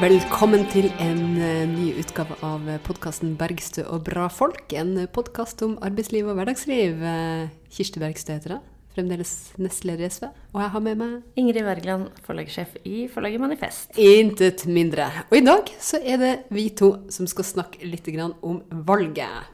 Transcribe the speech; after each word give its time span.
Og 0.00 0.06
velkommen 0.06 0.62
til 0.72 0.86
en 1.04 1.18
eh, 1.36 1.66
ny 1.68 1.90
utgave 2.00 2.32
av 2.40 2.62
podkasten 2.86 3.34
'Bergstø 3.36 3.82
og 3.84 4.06
bra 4.06 4.30
folk'. 4.32 4.72
En 4.72 4.94
podkast 5.12 5.60
om 5.60 5.74
arbeidsliv 5.84 6.24
og 6.24 6.38
hverdagsliv. 6.38 7.02
Eh, 7.04 7.50
Kirsti 7.68 8.00
Bergstø 8.00 8.32
heter 8.32 8.54
jeg. 8.54 8.62
Fremdeles 8.94 9.32
nestleder 9.60 10.06
i 10.06 10.08
SV. 10.08 10.30
Og 10.54 10.62
jeg 10.62 10.72
har 10.72 10.84
med 10.86 10.96
meg 11.02 11.36
Ingrid 11.36 11.68
Wergeland, 11.68 12.08
forlagssjef 12.24 12.78
i 12.80 13.10
forlaget 13.12 13.44
Manifest. 13.44 13.92
intet 13.98 14.64
mindre. 14.64 15.10
Og 15.28 15.36
i 15.36 15.44
dag 15.44 15.68
så 15.76 16.00
er 16.00 16.16
det 16.16 16.32
vi 16.48 16.70
to 16.70 17.04
som 17.12 17.28
skal 17.28 17.44
snakke 17.44 17.84
litt 17.84 18.08
om 18.40 18.62
valget. 18.70 19.52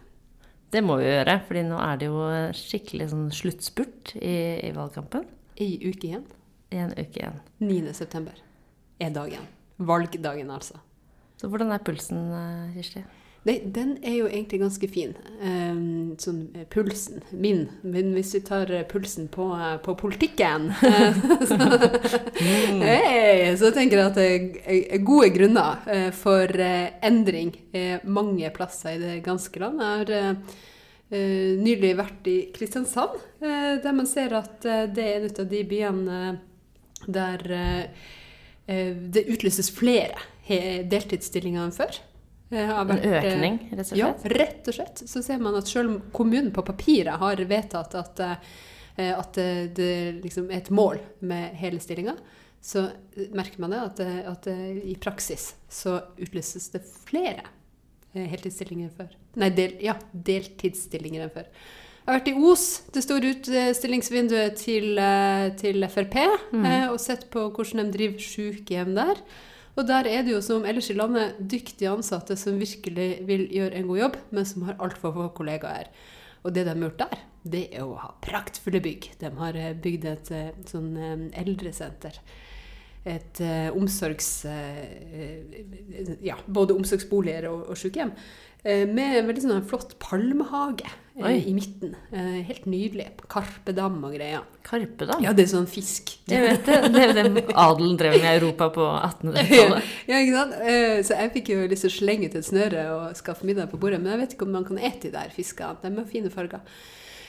Det 0.70 0.84
må 0.84 1.02
vi 1.02 1.10
gjøre, 1.10 1.40
fordi 1.48 1.66
nå 1.66 1.82
er 1.90 1.96
det 1.98 2.06
jo 2.06 2.23
skikkelig 2.54 3.10
sånn 3.10 3.28
sluttspurt 3.34 4.15
i, 4.23 4.62
i 4.62 4.70
valgkampen. 4.70 5.26
Ei 5.59 5.90
uke 5.90 6.06
igjen. 6.06 6.24
I 6.70 6.87
en 6.87 6.95
uke 6.95 7.18
igjen. 7.18 7.42
9. 7.59 7.92
september 7.98 8.38
er 9.02 9.10
dagen. 9.10 9.55
Valgdagen, 9.79 10.51
altså. 10.51 10.80
Så 11.37 11.48
hvordan 11.53 11.73
er 11.73 11.85
pulsen, 11.85 12.19
eh, 12.33 12.75
Kirsti? 12.77 13.03
Nei, 13.47 13.61
den 13.71 13.93
er 14.02 14.16
jo 14.16 14.27
egentlig 14.27 14.59
ganske 14.59 14.89
fin. 14.91 15.12
Um, 15.39 16.16
sånn 16.19 16.49
eh, 16.57 16.65
pulsen 16.73 17.21
min. 17.30 17.66
Men 17.87 18.09
hvis 18.16 18.33
vi 18.35 18.41
tar 18.49 18.73
eh, 18.75 18.87
pulsen 18.89 19.29
på, 19.30 19.47
på 19.85 19.95
politikken 20.01 20.73
så, 21.51 21.59
hey, 22.41 23.52
så 23.61 23.71
tenker 23.77 24.01
jeg 24.01 24.09
at 24.09 24.19
det 24.19 24.27
er- 24.65 25.05
gode 25.07 25.30
grunner 25.37 26.11
for 26.16 26.51
endring 27.07 27.52
mange 28.09 28.51
plasser 28.57 28.96
i 28.96 29.02
det 29.05 29.15
ganske 29.29 29.63
land. 29.63 29.85
Jeg 29.85 30.24
har 30.24 31.23
nylig 31.63 31.93
vært 32.01 32.27
i 32.27 32.37
Kristiansand, 32.57 33.21
der 33.38 33.95
man 33.95 34.09
ser 34.11 34.35
at 34.40 34.65
det 34.65 35.05
er 35.05 35.21
en 35.21 35.30
av 35.45 35.51
de 35.52 35.63
byene 35.71 36.21
der 37.07 37.45
det 38.66 39.22
utlyses 39.30 39.68
flere 39.70 40.18
deltidsstillinger 40.90 41.62
enn 41.62 41.74
før. 41.74 41.98
Eh, 42.50 42.66
har 42.66 42.90
En 42.90 42.98
eh, 42.98 43.24
økning, 43.24 43.59
rett 43.72 43.80
og 43.80 43.86
slett? 43.88 43.98
ja, 43.98 44.14
rett 44.30 44.68
og 44.68 44.74
slett. 44.74 45.02
Så 45.09 45.22
ser 45.22 45.38
man 45.42 45.56
at 45.59 45.66
selv 45.66 45.90
om 45.90 46.00
kommunen 46.14 46.52
på 46.54 46.62
papiret 46.62 47.18
har 47.18 47.42
vedtatt 47.42 47.94
at, 47.98 48.20
eh, 48.22 49.12
at 49.18 49.38
det, 49.74 50.22
liksom 50.22 50.50
er 50.50 50.62
et 50.62 50.70
mål 50.70 51.00
med 51.26 51.56
hele 51.59 51.80
stillinga, 51.82 52.14
så 52.62 52.88
merker 53.34 53.60
man 53.62 53.74
det 53.74 53.80
at, 53.82 54.00
at 54.30 54.46
i 54.48 54.94
praksis 54.98 55.54
så 55.68 55.98
utlyses 56.16 56.70
det 56.72 56.84
flere 56.87 57.42
eh, 58.14 58.26
heltidsstillinger 58.30 58.88
enn 58.88 58.94
før. 58.94 59.18
Nei, 59.42 59.50
del, 59.54 59.76
ja, 59.82 59.98
deltidsstillinger 60.12 61.26
enn 61.26 61.34
før. 61.34 61.50
Jeg 62.07 62.12
har 62.12 62.21
vært 62.21 62.29
i 62.30 62.46
Os, 62.46 62.65
det 62.95 63.01
store 63.02 63.30
utstillingsvinduet 63.35 64.60
til, 64.60 64.93
eh, 64.94 65.49
til 65.59 65.82
Frp, 65.91 66.15
eh, 66.54 66.84
og 66.87 67.00
sett 67.03 67.25
på 67.32 67.49
hvordan 67.50 67.91
de 67.91 67.97
driver 67.97 68.22
sykehjem 68.22 68.94
der. 68.94 69.19
Og 69.75 69.88
der 69.88 70.06
er 70.06 70.22
det 70.22 70.31
jo 70.31 70.41
som 70.41 70.65
ellers 70.65 70.88
i 70.88 70.94
landet 70.94 71.34
dyktige 71.41 71.91
ansatte 71.91 72.37
som 72.38 72.60
virkelig 72.60 73.27
vil 73.27 73.49
gjøre 73.50 73.75
en 73.75 73.88
god 73.88 73.99
jobb, 73.99 74.16
men 74.31 74.44
som 74.44 74.62
har 74.62 74.77
altfor 74.78 75.12
få 75.12 75.34
kollegaer. 75.34 75.91
Og 76.44 76.54
det 76.54 76.65
de 76.65 76.71
har 76.71 76.78
gjort 76.78 77.03
der, 77.03 77.19
det 77.43 77.75
er 77.75 77.82
å 77.82 77.99
ha 77.99 78.15
praktfulle 78.22 78.81
bygg. 78.81 79.19
De 79.19 79.31
har 79.41 79.56
eh, 79.56 79.75
bygd 79.75 80.04
et 80.04 80.31
sånn 80.71 80.94
eldresenter. 81.34 82.22
Et 83.06 83.41
eh, 83.44 83.69
omsorgs... 83.76 84.28
eh, 84.50 86.16
ja, 86.26 86.34
både 86.47 86.75
omsorgsboliger 86.75 87.47
og, 87.53 87.69
og 87.71 87.78
sykehjem. 87.78 88.10
eh, 88.66 88.82
med 88.91 89.21
en 89.21 89.28
veldig 89.28 89.44
sånn 89.44 89.60
flott 89.71 89.93
palmehage 90.03 90.89
eh, 90.89 91.22
Oi. 91.28 91.37
i 91.47 91.53
midten. 91.55 91.93
Eh, 92.11 92.41
helt 92.49 92.67
nydelig. 92.67 93.06
Karpedam 93.31 94.00
og 94.09 94.17
greier. 94.17 94.43
Karpedam? 94.67 95.22
Ja, 95.22 95.31
det 95.39 95.44
er 95.47 95.53
sånn 95.53 95.69
fisk. 95.71 96.17
Jeg 96.27 96.43
vet 96.49 96.67
det. 96.67 96.81
Det 96.97 97.05
er 97.05 97.12
jo 97.12 97.31
det 97.37 97.44
adelen 97.55 97.94
drev 98.00 98.17
med 98.19 98.27
i 98.27 98.33
Europa 98.41 98.71
på 98.75 98.89
1800-tallet. 98.99 99.94
Ja, 100.11 100.19
ikke 100.25 100.37
sant? 100.41 100.59
Eh, 100.67 100.99
Så 101.06 101.21
jeg 101.21 101.34
fikk 101.38 101.55
jo 101.55 101.62
lyst 101.71 101.87
til 101.87 101.93
å 101.94 101.99
slenge 102.00 102.27
ut 102.33 102.38
et 102.43 102.50
snøre 102.50 102.84
og 102.97 103.17
skaffe 103.23 103.47
middag 103.47 103.71
på 103.71 103.78
bordet, 103.78 104.03
men 104.03 104.17
jeg 104.17 104.25
vet 104.25 104.34
ikke 104.34 104.50
om 104.50 104.56
man 104.59 104.67
kan 104.67 104.83
ete 104.83 105.06
de 105.06 105.15
der 105.15 105.31
fiskene. 105.37 105.78
De 105.87 105.94
har 106.00 106.11
fine 106.11 106.34
farger. 106.34 106.67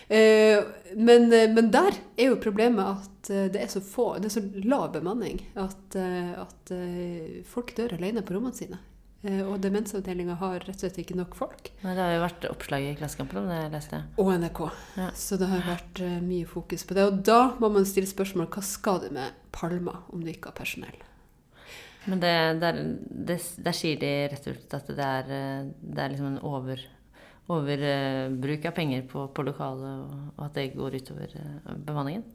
Eh, 0.08 0.64
Men, 0.96 1.34
eh, 1.34 1.50
men 1.52 1.72
der 1.72 1.98
er 2.18 2.30
jo 2.30 2.38
problemet 2.40 2.80
at 2.96 3.30
eh, 3.30 3.50
det 3.52 3.60
er 3.60 3.68
så 3.68 3.82
få, 3.84 4.14
det 4.22 4.30
er 4.30 4.36
så 4.38 4.44
lav 4.64 4.94
bemanning 4.94 5.42
at, 5.60 5.98
at 5.98 6.72
folk 7.46 7.74
dør 7.76 7.98
alene 7.98 8.24
på 8.24 8.38
rommene 8.38 8.56
sine. 8.56 8.80
Og 9.28 9.58
demensavdelinga 9.60 10.38
har 10.40 10.62
rett 10.62 10.78
og 10.78 10.80
slett 10.80 11.00
ikke 11.02 11.18
nok 11.18 11.34
folk. 11.36 11.72
Nei, 11.82 11.96
det 11.98 12.04
har 12.06 12.14
jo 12.14 12.22
vært 12.22 12.46
oppslag 12.48 12.86
i 12.86 12.94
Klassekampen 12.96 13.42
om 13.42 13.50
det, 13.50 13.58
jeg 13.60 13.72
leste. 13.74 14.00
Og 14.22 14.30
NRK. 14.40 14.62
Ja. 14.96 15.08
Så 15.18 15.40
det 15.42 15.50
har 15.52 15.66
vært 15.68 16.02
mye 16.24 16.48
fokus 16.48 16.86
på 16.88 16.96
det. 16.96 17.08
Og 17.10 17.18
da 17.28 17.40
må 17.60 17.68
man 17.74 17.88
stille 17.90 18.08
spørsmål 18.08 18.48
hva 18.54 18.64
skal 18.64 19.02
du 19.04 19.10
med 19.18 19.36
Palma 19.52 19.98
om 20.14 20.24
du 20.24 20.30
ikke 20.32 20.54
har 20.54 20.60
personell? 20.62 21.02
Men 22.08 22.22
det, 22.24 22.36
der, 22.62 22.80
det, 23.28 23.42
der 23.66 23.76
sier 23.76 24.00
de 24.00 24.14
rett 24.32 24.48
og 24.48 24.54
slett 24.54 24.78
at 24.78 24.94
det 24.96 25.10
er, 25.18 25.74
det 25.82 26.06
er 26.06 26.14
liksom 26.14 26.30
en 26.30 26.40
over, 26.48 26.86
overbruk 27.48 28.66
av 28.68 28.76
penger 28.76 29.06
på, 29.12 29.28
på 29.34 29.46
lokalet, 29.48 30.02
og, 30.04 30.32
og 30.36 30.46
at 30.48 30.58
det 30.58 30.66
går 30.76 30.98
utover 31.00 31.38
eh, 31.40 31.78
bemanningen. 31.88 32.26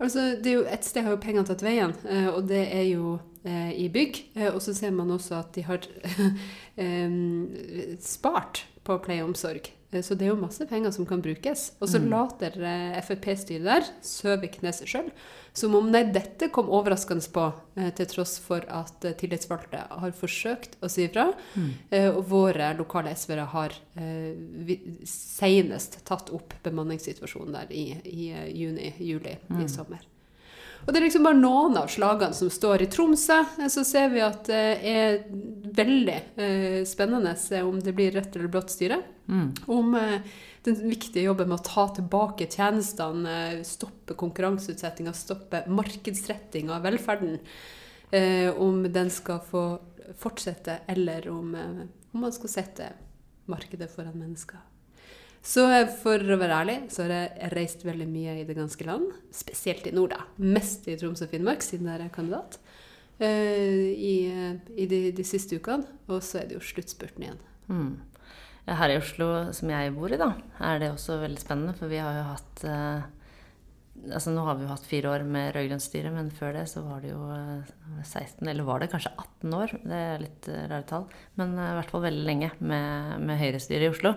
Altså, 0.00 0.30
jo 0.40 0.62
Et 0.64 0.84
sted 0.84 1.04
har 1.04 1.12
jo 1.12 1.20
pengene 1.20 1.44
tatt 1.46 1.62
veien, 1.62 1.92
eh, 2.08 2.28
og 2.32 2.46
det 2.48 2.62
er 2.72 2.86
jo 2.88 3.18
eh, 3.44 3.72
i 3.76 3.88
bygg. 3.92 4.22
Eh, 4.34 4.48
Og 4.54 4.62
så 4.64 4.74
ser 4.74 4.94
man 4.96 5.10
også 5.12 5.36
at 5.42 5.52
de 5.54 5.66
har 5.68 5.84
eh, 6.84 7.18
spart 8.00 8.64
på 8.90 8.98
pleie 9.06 9.22
og 9.24 9.32
omsorg. 9.32 9.70
Eh, 9.90 10.02
Så 10.02 10.14
det 10.14 10.26
er 10.26 10.32
jo 10.32 10.40
masse 10.40 10.66
penger 10.66 10.92
som 10.94 11.06
kan 11.06 11.22
brukes. 11.22 11.72
Og 11.80 11.88
så 11.90 11.98
later 12.02 12.56
eh, 12.62 12.98
Frp-styret 13.02 13.66
der, 13.66 13.86
Søviknes 14.06 14.82
sjøl, 14.86 15.10
som 15.52 15.74
om 15.74 15.90
nei, 15.90 16.04
dette 16.14 16.50
kom 16.54 16.70
overraskende 16.70 17.26
på, 17.34 17.48
eh, 17.76 17.90
til 17.98 18.06
tross 18.10 18.38
for 18.42 18.66
at 18.68 19.06
tillitsvalgte 19.18 19.82
har 19.90 20.14
forsøkt 20.16 20.78
å 20.80 20.90
si 20.90 21.08
ifra. 21.08 21.30
Mm. 21.54 21.72
Og 22.14 22.22
våre 22.30 22.70
lokale 22.78 23.14
SV-ere 23.16 23.48
har 23.50 23.74
senest 25.08 26.00
tatt 26.06 26.30
opp 26.34 26.54
bemanningssituasjonen 26.64 27.56
der 27.58 27.74
i, 27.74 27.84
i 28.04 28.30
juni-juli 28.30 29.36
i 29.60 29.68
sommer. 29.70 30.06
Og 30.86 30.92
det 30.92 31.00
er 31.00 31.04
liksom 31.06 31.26
bare 31.26 31.38
noen 31.38 31.76
av 31.76 31.90
slagene 31.92 32.36
som 32.36 32.50
står 32.52 32.84
i 32.84 32.90
Tromsø. 32.90 33.40
Eh, 33.60 33.68
Så 33.72 33.84
ser 33.86 34.08
vi 34.12 34.22
at 34.24 34.44
det 34.48 34.62
er 34.90 35.18
veldig 35.80 36.18
eh, 36.36 36.78
spennende 36.88 37.36
se 37.38 37.62
om 37.62 37.80
det 37.80 37.94
blir 37.96 38.14
rødt 38.16 38.36
eller 38.36 38.52
blått 38.52 38.72
styre. 38.74 39.02
Om 39.70 39.94
eh, 39.94 40.24
den 40.64 40.80
viktige 40.90 41.28
jobben 41.28 41.48
med 41.48 41.60
å 41.60 41.66
ta 41.68 41.86
tilbake 41.96 42.48
tjenestene, 42.50 43.60
stoppe 43.64 44.16
konkurranseutsettinga, 44.18 45.12
stoppe 45.16 45.62
markedsretting 45.68 46.72
av 46.72 46.82
velferden. 46.84 47.38
Om 48.58 48.82
den 48.90 49.08
skal 49.14 49.38
få 49.46 49.62
fortsette, 50.18 50.80
eller 50.90 51.28
om, 51.30 51.54
om 51.54 52.24
man 52.26 52.32
skal 52.34 52.50
sette 52.50 52.88
markedet 53.48 53.86
foran 53.94 54.18
mennesker. 54.18 54.58
Så 55.42 55.64
eh, 55.72 55.88
for 56.02 56.20
å 56.20 56.36
være 56.40 56.58
ærlig, 56.62 56.76
så 56.92 57.06
har 57.06 57.14
jeg 57.16 57.50
reist 57.54 57.84
veldig 57.86 58.06
mye 58.10 58.34
i 58.42 58.44
det 58.48 58.56
ganske 58.58 58.84
land. 58.86 59.08
Spesielt 59.34 59.86
i 59.88 59.94
nord, 59.96 60.12
da. 60.12 60.26
Mest 60.42 60.88
i 60.90 60.98
Troms 61.00 61.22
og 61.24 61.32
Finnmark, 61.32 61.64
siden 61.64 61.88
jeg 61.88 62.04
er 62.04 62.12
kandidat. 62.14 62.58
eh, 63.18 63.88
I, 63.96 64.14
eh, 64.28 64.74
i 64.76 64.86
de, 64.90 65.00
de 65.16 65.24
siste 65.24 65.56
ukene. 65.56 65.88
Og 66.08 66.20
så 66.24 66.42
er 66.42 66.50
det 66.50 66.58
jo 66.58 66.64
sluttspurten 66.64 67.24
igjen. 67.24 67.40
Mm. 67.70 67.94
Her 68.70 68.92
i 68.92 68.98
Oslo, 69.00 69.30
som 69.56 69.70
jeg 69.72 69.94
bor 69.96 70.12
i, 70.12 70.18
da, 70.20 70.34
er 70.62 70.82
det 70.82 70.92
også 70.92 71.16
veldig 71.22 71.40
spennende. 71.42 71.72
For 71.78 71.90
vi 71.90 72.02
har 72.02 72.20
jo 72.20 72.28
hatt 72.34 72.66
Altså 74.00 74.30
nå 74.32 74.40
har 74.46 74.56
vi 74.56 74.64
jo 74.64 74.70
hatt 74.70 74.86
fire 74.88 75.10
år 75.12 75.24
med 75.28 75.50
rød-grønt 75.52 75.82
styre, 75.84 76.08
men 76.14 76.30
før 76.32 76.54
det 76.56 76.62
så 76.70 76.80
var 76.80 77.02
det 77.04 77.10
jo 77.10 77.20
eh, 77.34 77.72
16, 78.06 78.46
eller 78.48 78.64
var 78.64 78.80
det 78.80 78.88
kanskje 78.94 79.10
18 79.12 79.56
år? 79.58 79.74
Det 79.82 79.98
er 80.06 80.22
litt 80.22 80.48
rare 80.70 80.86
tall. 80.88 81.04
Men 81.36 81.52
i 81.58 81.66
hvert 81.76 81.92
fall 81.92 82.06
veldig 82.06 82.24
lenge 82.24 82.48
med, 82.64 83.18
med 83.28 83.40
høyrestyre 83.42 83.88
i 83.88 83.90
Oslo. 83.92 84.14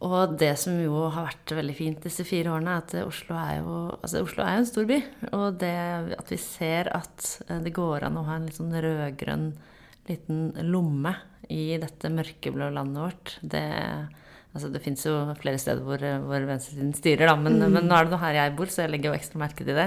Og 0.00 0.36
det 0.40 0.54
som 0.56 0.78
jo 0.80 1.02
har 1.12 1.26
vært 1.26 1.52
veldig 1.58 1.74
fint 1.76 2.06
disse 2.06 2.24
fire 2.24 2.54
årene, 2.54 2.78
er 2.78 2.84
at 2.84 2.94
Oslo 3.04 3.36
er 3.36 3.58
jo 3.58 3.74
altså 3.98 4.22
Oslo 4.24 4.44
er 4.44 4.54
jo 4.54 4.62
en 4.62 4.70
stor 4.70 4.86
by. 4.88 5.00
Og 5.36 5.58
det 5.60 5.74
at 6.16 6.32
vi 6.32 6.38
ser 6.40 6.88
at 6.96 7.26
eh, 7.48 7.60
det 7.66 7.74
går 7.76 8.08
an 8.08 8.16
å 8.16 8.24
ha 8.28 8.38
en 8.38 8.48
litt 8.48 8.56
sånn 8.56 8.72
rød-grønn 8.72 9.50
liten 10.08 10.54
lomme 10.70 11.12
i 11.52 11.76
dette 11.80 12.10
mørkeblå 12.12 12.70
landet 12.72 13.04
vårt, 13.04 13.36
det 13.42 13.66
Altså, 14.50 14.66
det 14.74 14.80
fins 14.82 15.04
jo 15.06 15.12
flere 15.38 15.60
steder 15.62 15.84
hvor, 15.86 16.02
hvor 16.26 16.42
venstresiden 16.48 16.90
styrer, 16.98 17.28
da, 17.30 17.36
men, 17.38 17.60
men 17.70 17.84
nå 17.86 17.94
er 17.94 18.08
det 18.08 18.10
nå 18.10 18.18
her 18.18 18.34
jeg 18.34 18.54
bor, 18.58 18.66
så 18.66 18.80
jeg 18.82 18.90
legger 18.90 19.12
jo 19.12 19.18
ekstra 19.20 19.38
merke 19.38 19.62
til 19.62 19.78
det. 19.78 19.84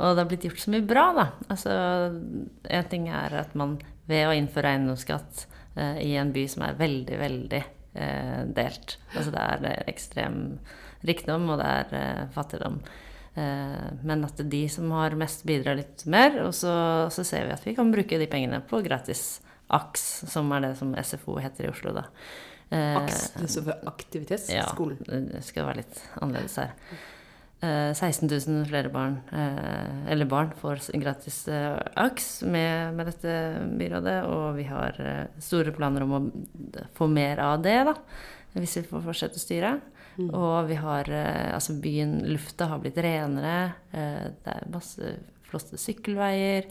Og 0.00 0.16
det 0.16 0.24
har 0.24 0.26
blitt 0.32 0.46
gjort 0.48 0.58
så 0.58 0.72
mye 0.74 0.86
bra, 0.90 1.04
da. 1.14 1.26
Altså, 1.54 1.76
en 2.66 2.88
ting 2.90 3.06
er 3.14 3.36
at 3.44 3.54
man 3.54 3.76
ved 4.10 4.26
å 4.26 4.32
innføre 4.34 4.72
eiendomsskatt 4.74 5.44
eh, 5.78 6.00
i 6.02 6.16
en 6.18 6.32
by 6.34 6.44
som 6.50 6.66
er 6.66 6.80
veldig, 6.80 7.20
veldig 7.20 7.60
eh, 7.60 7.70
delt 7.92 8.96
Altså 9.12 9.32
det 9.34 9.42
er 9.42 9.66
eh, 9.68 9.82
ekstrem 9.92 10.36
rikdom, 11.06 11.48
og 11.52 11.60
det 11.60 11.70
er 11.70 11.96
eh, 11.98 12.20
fattigdom. 12.34 12.78
Eh, 13.34 13.88
men 14.04 14.26
at 14.26 14.42
de 14.50 14.62
som 14.70 14.90
har 14.96 15.16
mest, 15.18 15.44
bidrar 15.48 15.78
litt 15.78 16.04
mer. 16.10 16.38
Og 16.46 16.54
så, 16.56 16.74
så 17.12 17.24
ser 17.26 17.48
vi 17.48 17.56
at 17.56 17.66
vi 17.66 17.76
kan 17.78 17.92
bruke 17.92 18.20
de 18.20 18.28
pengene 18.30 18.62
på 18.68 18.82
gratis 18.86 19.40
AKS, 19.72 20.06
som 20.32 20.52
er 20.52 20.66
det 20.66 20.74
som 20.80 20.94
SFO 20.96 21.38
heter 21.40 21.68
i 21.68 21.72
Oslo, 21.72 21.94
da. 21.96 22.06
Eh, 22.72 22.98
AKS, 23.02 23.24
det 23.40 23.50
står 23.52 23.66
for 23.70 23.90
Aktivitetsskolen. 23.92 25.02
ja, 25.08 25.24
det 25.34 25.42
skal 25.46 25.68
være 25.68 25.82
litt 25.82 26.04
annerledes 26.20 26.58
her. 26.60 26.76
Eh, 27.62 27.92
16 27.94 28.26
000 28.26 28.64
flere 28.66 28.90
barn, 28.90 29.20
eh, 29.30 30.10
eller 30.10 30.26
barn 30.26 30.50
får 30.58 30.80
gratis 30.98 31.44
eh, 31.48 31.78
AKS 31.94 32.42
med, 32.42 32.96
med 32.98 33.06
dette 33.06 33.34
byrådet, 33.78 34.16
og 34.26 34.56
vi 34.56 34.64
har 34.66 34.98
eh, 34.98 35.36
store 35.38 35.70
planer 35.76 36.02
om 36.02 36.16
å 36.16 36.22
få 36.98 37.06
mer 37.06 37.38
av 37.38 37.62
det, 37.62 37.76
da, 37.86 37.94
hvis 38.56 38.80
vi 38.80 38.82
får 38.88 39.04
fortsette 39.06 39.38
å 39.38 39.44
styre. 39.44 39.72
Og 40.26 40.66
vi 40.68 40.76
har 40.76 41.08
eh, 41.08 41.54
Altså, 41.54 41.78
byen, 41.80 42.18
lufta 42.34 42.66
har 42.72 42.82
blitt 42.82 42.98
renere, 42.98 43.76
eh, 43.94 44.26
det 44.42 44.56
er 44.56 44.66
masse 44.74 45.14
flotte 45.46 45.78
sykkelveier. 45.78 46.66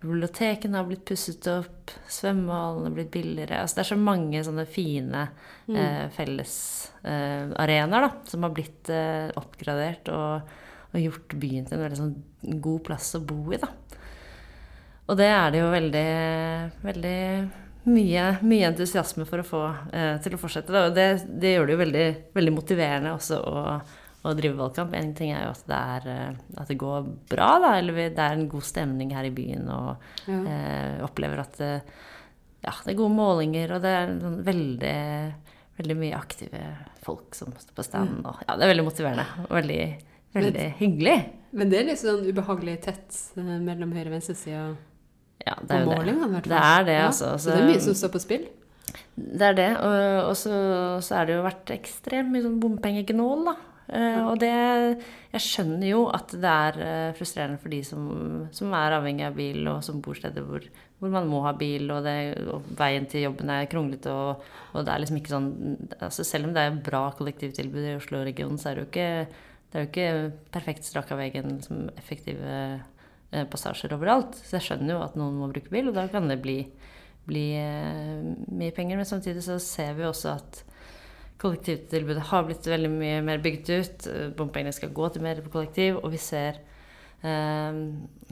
Bibliotekene 0.00 0.78
har 0.80 0.86
blitt 0.88 1.04
pusset 1.04 1.44
opp, 1.52 1.92
svømmehallene 2.08 2.88
har 2.88 2.96
blitt 2.96 3.12
billigere. 3.12 3.58
Altså, 3.60 3.76
det 3.76 3.82
er 3.82 3.90
så 3.90 3.98
mange 4.00 4.40
sånne 4.46 4.64
fine 4.64 5.26
eh, 5.68 6.06
fellesarenaer 6.16 8.06
eh, 8.08 8.18
som 8.30 8.46
har 8.46 8.54
blitt 8.56 8.88
eh, 8.94 9.28
oppgradert 9.36 10.08
og, 10.14 10.54
og 10.88 10.98
gjort 11.04 11.36
byen 11.42 11.68
til 11.68 11.76
en 11.76 11.84
veldig 11.84 12.00
sånn 12.00 12.60
god 12.64 12.80
plass 12.88 13.12
å 13.18 13.22
bo 13.28 13.42
i. 13.52 13.60
Da. 13.60 13.68
Og 15.10 15.18
det 15.20 15.28
er 15.34 15.52
det 15.52 15.60
jo 15.60 15.70
veldig, 15.74 16.08
veldig 16.86 17.20
mye, 17.90 18.24
mye 18.46 18.68
entusiasme 18.70 19.24
for 19.28 19.42
å 19.42 19.46
få 19.46 19.62
eh, 19.92 20.16
til 20.24 20.36
å 20.36 20.40
fortsette. 20.40 20.72
Da. 20.72 20.86
Og 20.88 20.96
det, 20.96 21.08
det 21.42 21.54
gjør 21.56 21.68
det 21.68 21.74
jo 21.74 21.82
veldig, 21.84 22.06
veldig 22.40 22.54
motiverende 22.54 23.14
også 23.16 23.40
å, 23.40 23.64
å 24.24 24.34
drive 24.36 24.56
valgkamp. 24.58 24.92
En 24.98 25.14
ting 25.16 25.30
er 25.32 25.46
jo 25.46 25.52
at 25.54 25.62
det, 25.70 25.80
er, 25.96 26.08
eh, 26.12 26.60
at 26.60 26.68
det 26.68 26.76
går 26.80 27.06
bra, 27.30 27.50
da, 27.62 27.70
eller 27.78 27.96
det 28.12 28.18
er 28.20 28.34
en 28.36 28.48
god 28.52 28.66
stemning 28.68 29.14
her 29.16 29.24
i 29.24 29.30
byen. 29.34 29.68
og 29.68 29.96
Ja. 30.28 30.40
eh, 30.44 31.04
opplever 31.06 31.40
at 31.40 31.56
det, 31.58 31.70
ja, 32.64 32.72
det 32.84 32.92
er 32.92 32.98
gode 32.98 33.14
målinger, 33.16 33.72
og 33.76 33.80
det 33.82 33.94
er 33.96 34.12
sånn 34.20 34.42
veldig, 34.44 34.96
veldig 35.80 35.96
mye 35.96 36.18
aktive 36.18 36.60
folk 37.00 37.34
som 37.34 37.52
står 37.56 37.74
på 37.74 37.84
stand. 37.86 38.20
Og, 38.26 38.36
ja, 38.46 38.56
det 38.56 38.66
er 38.66 38.74
veldig 38.74 38.84
motiverende 38.84 39.24
og 39.48 39.56
veldig, 39.56 39.80
veldig 40.36 40.66
hyggelig. 40.82 41.18
Men 41.52 41.70
det 41.72 41.80
er 41.80 41.84
litt 41.88 41.98
sånn 41.98 42.28
ubehagelig 42.28 42.76
tett 42.84 43.16
eh, 43.40 43.42
mellom 43.64 43.92
høyre- 43.96 44.10
og 44.12 44.18
venstresida 44.18 44.76
Ja, 45.46 45.54
det 45.56 45.68
på 45.72 45.78
er 45.80 45.86
målingene, 45.88 46.28
i 46.28 46.34
hvert 46.36 46.44
fall. 46.46 46.52
Det 46.52 46.60
er 46.60 46.84
det, 46.84 46.98
Ja, 47.00 47.06
altså. 47.08 47.32
Så 47.40 47.54
det 47.54 47.62
er 47.62 47.68
mye 47.72 47.80
som 47.80 47.94
står 47.96 48.12
på 48.12 48.20
spill. 48.20 48.44
Det 49.16 49.42
er 49.48 49.54
det. 49.56 49.70
Og, 49.80 50.28
og 50.28 50.36
så, 50.36 50.52
så 51.00 51.16
er 51.16 51.26
det 51.26 51.34
jo 51.38 51.42
vært 51.48 51.72
ekstremt 51.72 52.28
mye 52.30 52.42
sånn 52.44 52.60
bompengegnål, 52.60 53.44
da. 53.48 53.54
Eh, 53.90 54.20
og 54.22 54.38
det 54.38 54.50
Jeg 55.30 55.42
skjønner 55.42 55.88
jo 55.88 56.04
at 56.14 56.30
det 56.30 56.50
er 56.50 56.76
eh, 56.84 57.12
frustrerende 57.18 57.58
for 57.62 57.72
de 57.72 57.80
som, 57.86 58.04
som 58.54 58.74
er 58.74 58.94
avhengig 58.96 59.26
av 59.26 59.36
bil, 59.38 59.66
og 59.70 59.82
som 59.86 60.00
bor 60.02 60.18
steder 60.18 60.46
hvor, 60.46 60.64
hvor 60.98 61.12
man 61.14 61.28
må 61.30 61.42
ha 61.46 61.52
bil, 61.58 61.90
og, 61.90 62.02
det, 62.06 62.14
og 62.50 62.66
veien 62.78 63.06
til 63.10 63.26
jobben 63.28 63.50
er 63.50 63.68
kronglete, 63.70 64.10
og, 64.10 64.44
og 64.74 64.86
det 64.86 64.94
er 64.94 65.02
liksom 65.02 65.20
ikke 65.20 65.34
sånn 65.34 65.50
altså 65.98 66.26
Selv 66.26 66.48
om 66.48 66.54
det 66.54 66.66
er 66.66 66.80
bra 66.90 67.04
kollektivtilbud 67.18 67.86
i 67.86 67.96
Oslo-regionen, 67.98 68.58
så 68.58 68.70
er 68.70 68.78
det 68.78 68.84
jo 68.84 68.90
ikke 68.90 69.10
det 69.70 69.84
jo 69.84 69.86
ikke 69.86 70.06
perfekt 70.50 70.86
strak 70.86 71.12
av 71.14 71.20
veien 71.22 71.60
som 71.62 71.84
effektive 71.94 72.54
eh, 73.30 73.44
passasjer 73.46 73.94
overalt. 73.94 74.34
Så 74.34 74.56
jeg 74.58 74.66
skjønner 74.66 74.96
jo 74.96 75.04
at 75.04 75.14
noen 75.18 75.36
må 75.38 75.50
bruke 75.52 75.70
bil, 75.70 75.92
og 75.92 75.94
da 75.94 76.08
kan 76.10 76.26
det 76.26 76.40
bli, 76.42 76.56
bli 77.30 77.44
mye 77.54 78.74
penger. 78.74 78.98
Men 78.98 79.06
samtidig 79.06 79.44
så 79.46 79.60
ser 79.62 79.94
vi 79.94 80.08
også 80.08 80.32
at 80.34 80.64
kollektivtilbudet 81.40 82.26
har 82.30 82.44
blitt 82.48 82.68
veldig 82.68 82.90
mye 82.92 83.22
mer 83.24 83.40
bygd 83.44 83.72
ut. 83.72 84.10
Bompengene 84.38 84.74
skal 84.76 84.92
gå 84.96 85.08
til 85.12 85.24
mer 85.24 85.40
på 85.44 85.52
kollektiv, 85.54 85.98
og 86.02 86.12
vi 86.12 86.20
ser 86.20 86.60
eh, 87.24 87.80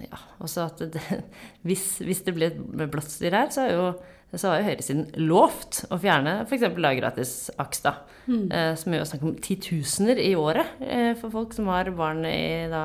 ja, 0.05 0.21
også 0.45 0.69
at 0.69 0.85
det, 0.95 1.03
hvis, 1.67 1.89
hvis 2.05 2.23
det 2.27 2.37
blir 2.37 2.53
et 2.53 2.93
blått 2.93 3.11
styre 3.13 3.45
her, 3.45 3.53
så 3.55 3.67
har 3.67 3.77
jo 3.77 3.91
så 4.37 4.51
har 4.51 4.59
jo 4.61 4.67
høyresiden 4.67 5.07
lovt 5.25 5.79
å 5.89 5.97
fjerne 5.97 6.43
f.eks. 6.43 6.67
gratis 6.77 7.31
AKS, 7.57 7.79
da. 7.87 7.95
Eh, 8.29 8.73
som 8.77 8.93
jo 8.93 9.01
er 9.01 9.09
snakk 9.09 9.23
om 9.25 9.39
titusener 9.41 10.21
i 10.21 10.35
året 10.37 10.83
eh, 10.85 11.15
for 11.17 11.33
folk 11.33 11.55
som 11.57 11.71
har 11.73 11.89
barn 11.97 12.21
i 12.29 12.69
da, 12.69 12.83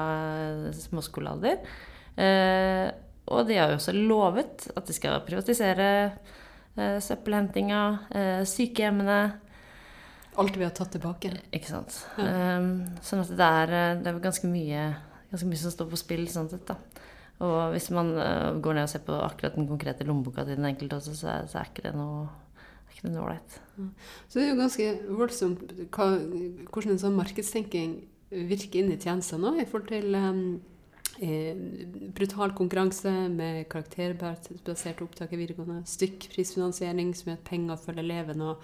småskolealder. 0.86 1.60
Eh, 2.16 2.86
og 3.28 3.44
de 3.50 3.60
har 3.60 3.74
jo 3.74 3.82
også 3.82 3.96
lovet 3.98 4.70
at 4.72 4.88
de 4.88 4.96
skal 4.96 5.20
privatisere 5.28 5.90
søppelhentinga, 6.74 7.82
eh, 8.16 8.42
sykehjemmene. 8.50 9.20
Alt 10.42 10.58
vi 10.58 10.66
har 10.66 10.74
tatt 10.74 10.94
tilbake. 10.96 11.32
Ikke 11.54 11.70
sant. 11.70 11.96
Um, 12.18 12.70
sånn 13.06 13.22
at 13.22 13.34
det 13.38 13.50
er, 13.62 13.74
eh, 13.78 13.98
det 14.02 14.10
er 14.10 14.22
ganske 14.24 14.50
mye, 14.50 14.86
ganske 15.32 15.50
mye 15.50 15.62
som 15.62 15.74
står 15.76 15.92
på 15.92 16.00
spill 16.02 16.24
sånn 16.32 16.50
sett, 16.50 16.66
da. 16.70 16.80
Og 17.44 17.74
hvis 17.74 17.90
man 17.94 18.14
uh, 18.18 18.54
går 18.64 18.78
ned 18.78 18.88
og 18.88 18.94
ser 18.94 19.04
på 19.06 19.18
akkurat 19.18 19.58
den 19.58 19.68
konkrete 19.70 20.08
lommeboka 20.08 20.46
til 20.48 20.58
den 20.58 20.70
enkelte 20.70 20.98
også, 21.02 21.16
så 21.18 21.38
så 21.50 21.62
er 21.62 21.70
ikke 21.70 21.86
det 21.88 21.94
noe 21.98 22.28
ikke 22.94 23.08
det 23.08 23.14
noe 23.14 23.26
ålreit. 23.26 23.56
Så 24.30 24.38
det 24.38 24.44
er 24.44 24.52
jo 24.52 24.60
ganske 24.62 24.90
voldsomt 25.22 25.64
hva, 25.96 26.10
hvordan 26.70 26.94
en 26.94 27.02
sånn 27.02 27.18
markedstenking 27.18 27.96
virker 28.34 28.82
inn 28.82 28.94
i 28.94 29.00
tjenestene 29.02 29.44
nå, 29.44 29.62
i 29.62 29.68
forhold 29.70 29.90
til 29.92 30.16
um, 30.18 30.44
brutal 32.18 32.54
konkurranse 32.58 33.12
med 33.34 33.68
karakterbasert 33.70 35.04
opptak 35.06 35.34
i 35.34 35.42
videregående, 35.42 35.84
stykkprisfinansiering 35.90 37.14
som 37.18 37.32
gjør 37.32 37.40
at 37.40 37.50
penger 37.50 37.82
følger 37.82 38.06
eleven, 38.06 38.42
og 38.42 38.64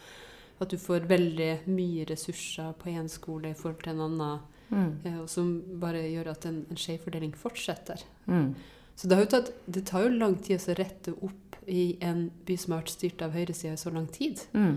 at 0.59 0.69
du 0.69 0.77
får 0.77 1.07
veldig 1.09 1.51
mye 1.71 2.05
ressurser 2.09 2.73
på 2.79 2.89
én 2.91 3.07
skole 3.11 3.51
i 3.53 3.57
forhold 3.57 3.83
til 3.83 3.93
en 3.95 4.05
annen, 4.09 4.39
Mm. 4.69 4.99
eh, 5.03 5.15
og 5.17 5.29
som 5.29 5.47
bare 5.81 6.03
gjør 6.11 6.27
at 6.29 6.45
en, 6.45 6.59
en 6.69 6.77
skjevfordeling 6.77 7.31
fortsetter. 7.33 8.03
Mm. 8.27 8.51
Så 8.95 9.07
det, 9.09 9.17
tatt, 9.31 9.47
det 9.65 9.81
tar 9.89 10.03
jo 10.03 10.09
lang 10.13 10.35
tid 10.45 10.61
å 10.61 10.75
rette 10.77 11.13
opp 11.25 11.55
i 11.65 11.97
en 12.05 12.27
by 12.45 12.55
som 12.55 12.73
har 12.75 12.83
vært 12.83 12.93
styrt 12.93 13.23
av 13.25 13.33
høyresida 13.33 13.73
i 13.73 13.79
så 13.81 13.89
lang 13.95 14.05
tid. 14.13 14.43
Mm. 14.53 14.75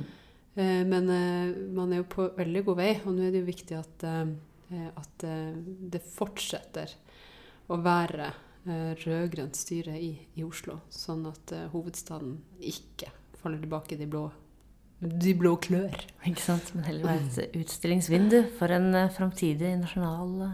Eh, 0.55 0.81
men 0.89 1.11
eh, 1.13 1.53
man 1.77 1.93
er 1.93 2.01
jo 2.01 2.09
på 2.09 2.29
veldig 2.39 2.65
god 2.71 2.81
vei, 2.81 2.95
og 3.05 3.13
nå 3.13 3.27
er 3.27 3.35
det 3.35 3.43
jo 3.43 3.51
viktig 3.51 3.77
at, 3.83 4.07
eh, 4.09 4.89
at 4.97 5.25
eh, 5.29 5.53
det 5.93 6.01
fortsetter 6.09 6.97
å 7.69 7.77
være 7.85 8.31
eh, 8.31 8.95
rød-grønt 9.05 9.61
styre 9.61 9.99
i, 10.01 10.15
i 10.41 10.45
Oslo, 10.49 10.79
sånn 10.89 11.27
at 11.29 11.53
eh, 11.53 11.69
hovedstaden 11.75 12.39
ikke 12.65 13.13
faller 13.43 13.61
tilbake 13.61 13.97
i 13.97 14.01
de 14.01 14.09
blå, 14.09 14.31
de 15.03 15.35
blå 15.35 15.57
klør. 15.59 15.97
Ikke 16.29 16.43
sant? 16.45 16.69
Men 16.77 16.85
heller 16.87 17.09
være 17.09 17.45
et 17.45 17.57
utstillingsvindu 17.59 18.39
for 18.59 18.71
en 18.71 18.91
uh, 18.95 19.09
framtidig 19.11 19.73
nasjonal 19.81 20.37
eh, 20.47 20.53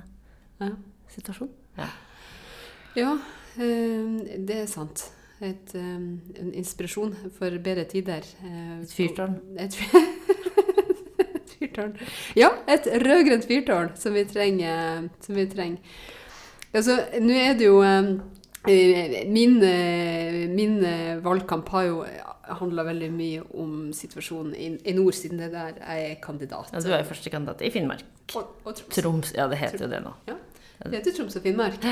Ja, 0.65 0.71
situasjon. 1.13 1.51
Ja. 1.79 1.89
ja 2.97 3.11
eh, 3.61 4.39
det 4.49 4.63
er 4.63 4.71
sant. 4.71 5.11
Et, 5.45 5.75
eh, 5.79 5.99
en 6.43 6.49
inspirasjon 6.57 7.13
for 7.37 7.59
bedre 7.63 7.85
tider. 7.91 8.25
eh, 8.43 8.81
Et 8.83 8.95
fyrtårn. 8.97 9.37
Et, 9.61 9.77
fyrtårn. 11.59 11.93
Ja, 12.39 12.49
et 12.69 12.89
rød-grønt 13.05 13.47
fyrtårn 13.47 13.93
som 14.01 14.17
vi 14.17 14.25
trenger. 14.31 15.09
Som 15.23 15.39
vi 15.39 15.47
trenger. 15.51 16.01
Altså, 16.73 16.99
nå 17.21 17.37
er 17.39 17.55
det 17.59 17.69
jo 17.69 17.79
eh, 17.85 18.11
Min, 19.31 19.55
eh, 19.65 20.43
min 20.51 20.83
eh, 20.85 21.21
valgkamp 21.25 21.69
har 21.73 21.87
jo 21.87 22.03
handla 22.61 22.85
veldig 22.89 23.09
mye 23.13 23.43
om 23.61 23.93
situasjonen 23.93 24.55
i, 24.57 24.69
i 24.89 24.95
nord, 24.97 25.15
siden 25.15 25.39
det 25.41 25.49
er 25.51 25.55
der 25.55 25.81
jeg 25.83 26.11
er 26.13 26.21
kandidat. 26.25 26.71
Ja, 26.73 26.81
du 26.81 26.89
er 26.93 27.03
jo 27.03 27.09
førstekandidat 27.11 27.63
i 27.67 27.71
Finnmark. 27.75 28.05
Og, 28.37 28.55
og 28.65 28.75
Troms. 28.75 28.95
Troms. 28.99 29.33
Ja, 29.37 29.49
det 29.49 29.59
heter 29.61 29.85
jo 29.87 29.91
det 29.93 30.01
nå. 30.05 30.13
Ja. 30.29 30.37
Det 30.79 30.95
heter 31.01 31.15
Troms 31.17 31.35
og 31.37 31.43
Finnmark. 31.43 31.85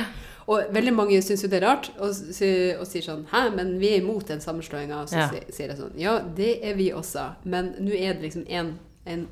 Og 0.46 0.68
veldig 0.76 0.92
mange 0.94 1.18
syns 1.26 1.42
jo 1.42 1.48
det 1.50 1.58
er 1.58 1.66
rart, 1.66 1.88
og, 1.98 2.12
og 2.12 2.86
sier 2.86 3.02
sånn 3.02 3.24
Hæ, 3.32 3.48
men 3.56 3.72
vi 3.82 3.88
er 3.96 4.02
imot 4.02 4.28
den 4.30 4.40
sammenslåinga. 4.44 5.00
Så 5.10 5.18
Ja. 5.18 5.28
sier 5.50 5.72
jeg 5.72 5.78
sånn 5.80 5.96
Ja, 5.98 6.18
det 6.36 6.52
er 6.62 6.76
vi 6.78 6.92
også, 6.94 7.32
men 7.44 7.72
nå 7.82 7.90
er 7.98 8.14
det 8.14 8.28
liksom 8.28 8.44
en, 8.46 8.74
en, 9.06 9.26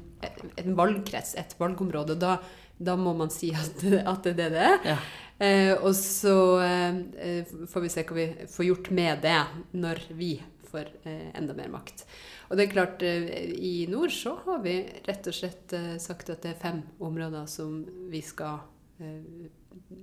en 0.58 0.74
valgkrets, 0.78 1.36
et 1.38 1.54
valgområde, 1.60 2.16
og 2.16 2.24
da, 2.24 2.38
da 2.82 2.96
må 2.98 3.14
man 3.16 3.30
si 3.30 3.52
at, 3.54 3.78
at 4.02 4.26
det 4.26 4.32
er 4.34 4.40
det 4.42 4.48
det 4.56 4.64
er. 4.72 4.80
Ja. 4.94 4.98
Eh, 5.44 5.72
og 5.82 5.94
så 5.98 6.34
eh, 6.62 7.44
får 7.70 7.82
vi 7.82 7.88
se 7.90 8.04
hva 8.06 8.14
vi 8.18 8.26
får 8.50 8.66
gjort 8.68 8.90
med 8.94 9.22
det 9.24 9.38
når 9.74 10.02
vi 10.18 10.32
får 10.74 10.92
eh, 11.08 11.30
enda 11.38 11.56
mer 11.56 11.72
makt. 11.72 12.04
Og 12.50 12.58
det 12.58 12.66
er 12.66 12.74
klart, 12.74 13.06
eh, 13.06 13.30
i 13.54 13.86
nord 13.90 14.12
så 14.14 14.36
har 14.44 14.60
vi 14.66 14.76
rett 15.08 15.30
og 15.30 15.38
slett 15.38 15.74
eh, 15.76 15.94
sagt 16.02 16.34
at 16.34 16.44
det 16.44 16.52
er 16.52 16.62
fem 16.66 16.84
områder 17.02 17.48
som 17.50 17.82
vi 18.12 18.22
skal 18.24 18.62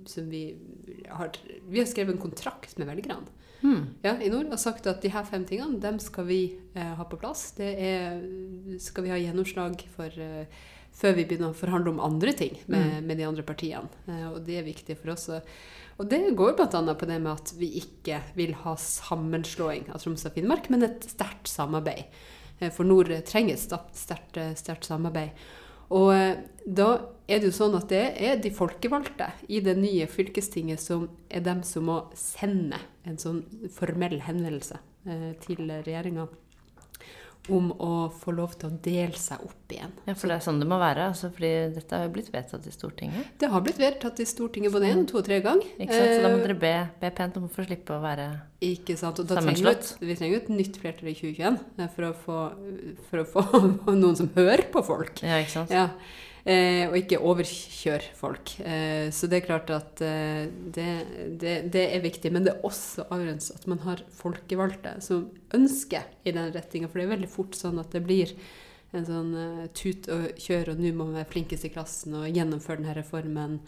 som 0.04 0.26
vi 0.28 0.42
har 1.08 1.30
Vi 1.64 1.78
har 1.78 1.86
skrevet 1.88 2.12
en 2.12 2.20
kontrakt 2.20 2.74
med 2.76 2.90
velgerne 2.90 3.24
mm. 3.62 3.86
ja, 4.02 4.16
i 4.20 4.30
nord 4.30 4.50
og 4.52 4.60
sagt 4.60 4.86
at 4.90 5.02
de 5.02 5.10
her 5.12 5.26
fem 5.28 5.44
tingene 5.48 5.80
dem 5.82 5.98
skal 6.02 6.26
vi 6.28 6.42
eh, 6.74 6.92
ha 6.98 7.06
på 7.08 7.18
plass. 7.20 7.50
Det 7.58 7.72
er, 7.72 8.22
skal 8.82 9.06
vi 9.06 9.12
ha 9.14 9.20
gjennomslag 9.20 9.84
for 9.94 10.22
eh, 10.22 10.62
før 10.92 11.16
vi 11.16 11.24
begynner 11.24 11.52
å 11.52 11.56
forhandle 11.56 11.94
om 11.94 12.02
andre 12.04 12.34
ting 12.36 12.58
med, 12.66 13.00
med 13.06 13.20
de 13.20 13.28
andre 13.28 13.44
partiene. 13.46 13.88
Eh, 14.06 14.26
og 14.32 14.42
det 14.46 14.60
er 14.60 14.68
viktig 14.68 14.98
for 15.00 15.14
oss. 15.14 15.28
Og, 15.32 15.54
og 15.98 16.08
det 16.10 16.20
går 16.38 16.54
bl.a. 16.58 16.94
på 16.94 17.08
det 17.08 17.18
med 17.20 17.32
at 17.32 17.52
vi 17.58 17.68
ikke 17.82 18.20
vil 18.38 18.54
ha 18.64 18.76
sammenslåing 18.80 19.90
av 19.92 20.00
Troms 20.02 20.24
og 20.28 20.36
Finnmark, 20.36 20.70
men 20.72 20.86
et 20.86 21.04
sterkt 21.10 21.50
samarbeid. 21.50 22.04
Eh, 22.60 22.70
for 22.72 22.88
nord 22.88 23.12
trenger 23.28 23.56
et 23.56 23.62
sta- 23.62 23.84
sterkt, 23.96 24.36
eh, 24.40 24.54
sterkt 24.58 24.88
samarbeid. 24.88 25.30
Og 25.92 26.12
eh, 26.14 26.36
da 26.66 26.88
er 27.28 27.40
det 27.40 27.50
jo 27.50 27.56
sånn 27.56 27.76
at 27.78 27.88
det 27.92 28.04
er 28.22 28.40
de 28.42 28.50
folkevalgte 28.54 29.30
i 29.52 29.60
det 29.64 29.76
nye 29.78 30.06
fylkestinget 30.10 30.80
som 30.80 31.08
er 31.30 31.44
dem 31.44 31.62
som 31.66 31.86
må 31.88 31.98
sende 32.18 32.80
en 33.08 33.18
sånn 33.20 33.42
formell 33.72 34.18
henvendelse 34.24 34.78
til 35.42 35.66
regjeringa 35.66 36.28
om 37.50 37.72
å 37.82 37.94
få 38.14 38.30
lov 38.36 38.52
til 38.58 38.68
å 38.70 38.76
dele 38.84 39.18
seg 39.18 39.40
opp 39.42 39.72
igjen. 39.74 39.90
Ja, 40.06 40.14
for 40.14 40.30
det 40.30 40.36
er 40.36 40.44
sånn 40.44 40.60
det 40.62 40.68
må 40.70 40.76
være. 40.78 41.08
Altså, 41.10 41.30
fordi 41.34 41.50
dette 41.74 41.98
har 41.98 42.06
jo 42.06 42.12
blitt 42.14 42.30
vedtatt 42.30 42.68
i 42.70 42.74
Stortinget. 42.74 43.32
Det 43.40 43.50
har 43.50 43.64
blitt 43.66 43.80
vedtatt 43.82 44.20
i 44.22 44.26
Stortinget 44.28 44.74
både 44.74 44.92
én, 44.92 45.02
to 45.10 45.18
og 45.18 45.26
tre 45.26 45.40
ganger. 45.42 45.66
Ikke 45.74 45.96
sant? 45.96 46.12
Så 46.14 46.20
da 46.22 46.30
må 46.30 46.38
Eh, 46.38 46.44
dere 46.46 46.58
be, 46.62 46.72
be 47.02 47.10
pent 47.18 47.38
om 47.40 47.48
å 47.48 47.52
få 47.52 47.66
slippe 47.66 47.96
å 47.96 48.02
være 48.02 48.28
Ikke 48.62 48.96
sant? 49.00 49.18
Og 49.18 49.26
da 49.26 49.40
trenger 49.40 49.74
vi, 49.98 50.06
vi 50.06 50.18
trenger 50.18 50.36
jo 50.36 50.42
et 50.44 50.52
nytt 50.54 50.78
flertall 50.82 51.10
i 51.10 51.16
2021 51.18 51.58
eh, 51.78 51.90
for 51.96 52.08
å 52.08 52.12
få, 52.14 52.38
for 53.10 53.24
å 53.24 53.26
få 53.26 53.64
noen 54.02 54.18
som 54.18 54.30
hører 54.36 54.68
på 54.70 54.84
folk. 54.86 55.24
Ja, 55.26 55.40
ikke 55.42 55.56
sant? 55.56 55.74
Ja. 55.74 55.88
Eh, 56.42 56.88
og 56.88 56.96
ikke 56.98 57.20
overkjøre 57.22 58.16
folk. 58.18 58.56
Eh, 58.66 59.12
så 59.14 59.28
det 59.30 59.38
er 59.38 59.44
klart 59.46 59.68
at 59.70 60.00
eh, 60.02 60.48
det, 60.50 60.88
det, 61.38 61.52
det 61.70 61.84
er 61.94 62.02
viktig. 62.02 62.32
Men 62.34 62.46
det 62.46 62.56
er 62.56 62.66
også 62.66 63.06
avgjørende 63.06 63.54
at 63.54 63.68
man 63.70 63.84
har 63.84 64.02
folkevalgte 64.18 64.96
som 65.06 65.28
ønsker 65.54 66.08
i 66.26 66.34
den 66.34 66.50
retninga. 66.54 66.90
For 66.90 66.98
det 66.98 67.06
er 67.06 67.14
veldig 67.14 67.30
fort 67.30 67.58
sånn 67.58 67.78
at 67.82 67.94
det 67.94 68.02
blir 68.08 68.34
en 68.92 69.06
sånn 69.06 69.30
eh, 69.38 69.68
tut 69.76 70.08
og 70.12 70.26
kjør, 70.40 70.72
og 70.72 70.82
nå 70.82 70.90
må 70.92 71.06
man 71.06 71.20
være 71.20 71.30
flinkest 71.32 71.68
i 71.68 71.72
klassen 71.72 72.18
og 72.18 72.28
gjennomføre 72.28 72.80
denne 72.80 72.96
reformen 72.98 73.60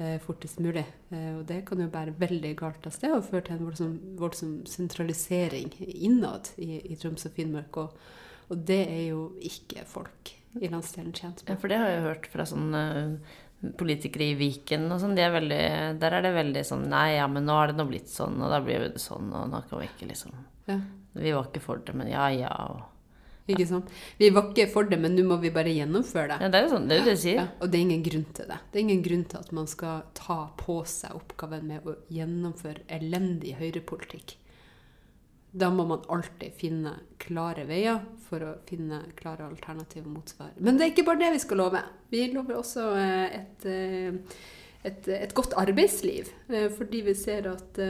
eh, 0.00 0.16
fortest 0.24 0.58
mulig. 0.64 0.84
Eh, 1.14 1.30
og 1.38 1.44
det 1.48 1.62
kan 1.68 1.80
jo 1.80 1.86
bære 1.92 2.16
veldig 2.20 2.52
galt 2.58 2.88
av 2.90 2.96
sted 2.96 3.14
og 3.14 3.28
føre 3.28 3.46
til 3.46 3.56
en 3.56 3.68
voldsom, 3.68 3.94
voldsom 4.18 4.56
sentralisering 4.70 5.70
innad 5.86 6.50
i, 6.58 6.82
i 6.90 6.98
Troms 6.98 7.28
og 7.28 7.38
Finnmark. 7.38 7.78
Og, 7.84 8.10
og 8.50 8.66
det 8.68 8.82
er 8.84 9.04
jo 9.12 9.28
ikke 9.46 9.86
folk 9.88 10.34
i 10.60 10.70
landsdelen 10.72 11.12
tjent 11.16 11.44
Ja, 11.48 11.56
for 11.60 11.68
det 11.72 11.78
har 11.80 11.90
jeg 11.92 12.04
hørt 12.06 12.26
fra 12.32 12.46
sånne 12.48 12.82
eh, 13.00 13.36
politikere 13.80 14.30
i 14.30 14.34
Viken 14.38 14.84
og 14.92 15.00
sånn. 15.02 15.14
De 15.16 15.22
er 15.24 15.32
veldig, 15.34 15.62
der 16.02 16.18
er 16.18 16.26
det 16.26 16.34
veldig 16.36 16.64
sånn 16.68 16.84
Nei, 16.92 17.16
ja, 17.16 17.26
men 17.30 17.46
nå 17.48 17.54
har 17.56 17.72
det 17.72 17.78
nå 17.78 17.86
blitt 17.88 18.10
sånn, 18.12 18.36
og 18.42 18.52
da 18.52 18.60
blir 18.64 18.84
det 18.88 19.00
sånn, 19.02 19.30
og 19.32 19.48
nå 19.52 19.62
kan 19.70 19.80
vi 19.82 19.88
ikke 19.92 20.10
liksom 20.12 20.36
Ja. 20.68 20.80
Vi 21.16 21.32
var 21.32 21.48
ikke 21.48 21.62
for 21.64 21.80
det, 21.80 21.94
men 21.96 22.10
ja, 22.12 22.26
ja. 22.36 22.52
Og, 22.74 22.82
Ikke 23.48 23.64
sant? 23.70 23.88
Vi 24.18 24.28
var 24.34 24.50
ikke 24.50 24.66
for 24.68 24.84
det, 24.90 24.98
men 25.00 25.14
nå 25.16 25.22
må 25.24 25.38
vi 25.40 25.48
bare 25.54 25.72
gjennomføre 25.72 26.34
det. 26.34 26.38
ja, 26.44 26.48
det 26.52 26.58
er 26.58 26.66
jo 26.66 26.72
sånn, 26.74 26.88
det 26.90 26.96
er 26.96 27.00
jo 27.00 27.06
det 27.06 27.14
de 27.14 27.20
sier. 27.22 27.38
Ja, 27.40 27.46
og 27.62 27.70
det 27.72 27.78
er 27.78 27.84
ingen 27.86 28.02
grunn 28.04 28.26
til 28.36 28.50
det. 28.50 28.58
Det 28.72 28.80
er 28.80 28.84
ingen 28.84 29.04
grunn 29.06 29.22
til 29.30 29.38
at 29.40 29.52
man 29.56 29.70
skal 29.70 30.02
ta 30.18 30.38
på 30.60 30.76
seg 30.84 31.14
oppgaven 31.16 31.64
med 31.70 31.86
å 31.88 31.94
gjennomføre 32.12 32.84
elendig 32.98 33.54
høyrepolitikk. 33.56 34.36
Da 35.56 35.70
må 35.72 35.86
man 35.88 36.04
alltid 36.12 36.52
finne 36.58 36.92
klare 37.22 37.64
veier 37.68 38.02
for 38.26 38.44
å 38.44 38.52
finne 38.68 39.00
klare 39.16 39.46
alternative 39.46 40.08
motsvar. 40.10 40.52
Men 40.60 40.76
det 40.76 40.84
er 40.84 40.92
ikke 40.92 41.06
bare 41.06 41.22
det 41.22 41.32
vi 41.36 41.40
skal 41.46 41.62
love. 41.62 41.80
Vi 42.12 42.26
lover 42.34 42.58
også 42.60 42.90
eh, 43.00 43.38
et, 43.38 43.64
eh, 43.70 44.36
et, 44.90 45.08
et 45.16 45.32
godt 45.36 45.56
arbeidsliv. 45.56 46.28
Eh, 46.50 46.68
Fordi 46.76 47.00
vi 47.06 47.16
ser 47.16 47.48
at 47.54 47.80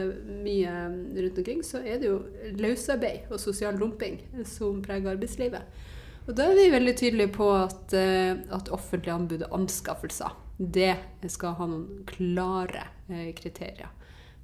mye 0.45 0.77
rundt 1.17 1.43
omkring 1.43 1.65
så 1.65 1.83
er 1.83 1.99
det 1.99 2.11
jo 2.11 2.21
løsarbeid 2.61 3.27
og 3.33 3.43
sosial 3.43 3.79
dumping 3.81 4.21
som 4.47 4.79
preger 4.85 5.17
arbeidslivet. 5.17 5.83
Og 6.27 6.35
da 6.35 6.47
er 6.47 6.57
vi 6.59 6.71
veldig 6.71 6.95
tydelige 6.99 7.35
på 7.35 7.51
at, 7.55 7.93
at 7.95 8.71
offentlige 8.75 9.15
anbud 9.15 9.45
og 9.47 9.61
anskaffelser 9.61 10.33
det 10.57 10.97
skal 11.31 11.55
ha 11.55 11.67
noen 11.69 12.01
klare 12.09 12.89
kriterier 13.37 13.87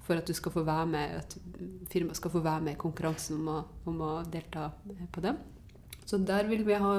for 0.03 0.19
at 0.19 0.27
du 0.27 0.35
skal 0.35 0.51
få 0.51 0.65
være 0.67 0.87
med, 0.91 1.17
at 1.21 1.35
firmaet 1.91 2.19
skal 2.19 2.33
få 2.33 2.43
være 2.43 2.65
med 2.65 2.75
i 2.75 2.81
konkurransen 2.81 3.39
om 3.39 3.51
å, 3.53 3.59
om 3.89 4.01
å 4.03 4.13
delta 4.27 4.69
på 5.13 5.23
dem. 5.23 5.39
Så 6.03 6.19
der 6.19 6.49
vil 6.49 6.65
vi 6.67 6.79
ha 6.79 6.95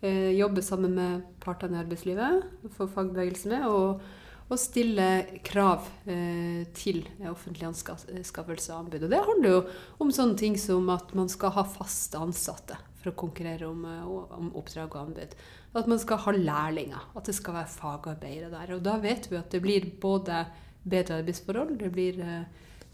eh, 0.00 0.30
jobbe 0.36 0.64
sammen 0.64 0.96
med 0.96 1.26
partene 1.44 1.76
i 1.76 1.82
arbeidslivet, 1.84 2.46
få 2.76 2.88
fagbevegelsen 2.88 3.52
med, 3.52 3.68
og, 3.68 4.00
og 4.46 4.60
stille 4.62 5.08
krav 5.44 5.88
eh, 6.08 6.64
til 6.76 7.02
offentlige 7.28 7.68
anskaffelser 7.68 8.72
og 8.72 8.86
anbud. 8.86 9.04
Og 9.04 9.12
det 9.12 9.24
handler 9.28 9.56
jo 9.58 9.62
om 10.04 10.12
sånne 10.14 10.40
ting 10.40 10.56
som 10.60 10.88
at 10.94 11.12
man 11.18 11.28
skal 11.32 11.52
ha 11.58 11.68
faste 11.68 12.20
ansatte 12.22 12.80
for 13.06 13.12
å 13.12 13.18
konkurrere 13.26 13.68
om, 13.68 13.84
eh, 13.84 14.04
om 14.40 14.54
oppdrag 14.56 14.94
og 14.94 15.10
anbud. 15.10 15.36
At 15.76 15.90
man 15.92 16.00
skal 16.00 16.22
ha 16.24 16.32
lærlinger, 16.32 17.10
at 17.12 17.28
det 17.28 17.36
skal 17.36 17.60
være 17.60 17.74
fagarbeidere 17.76 18.54
der. 18.54 18.78
Og 18.78 18.86
da 18.86 18.96
vet 19.02 19.28
vi 19.28 19.36
at 19.36 19.52
det 19.52 19.60
blir 19.60 19.92
både 20.00 20.46
bedre 20.86 21.20
arbeidsforhold, 21.20 21.78
det 21.80 21.92
blir 21.94 22.20
eh, 22.22 22.42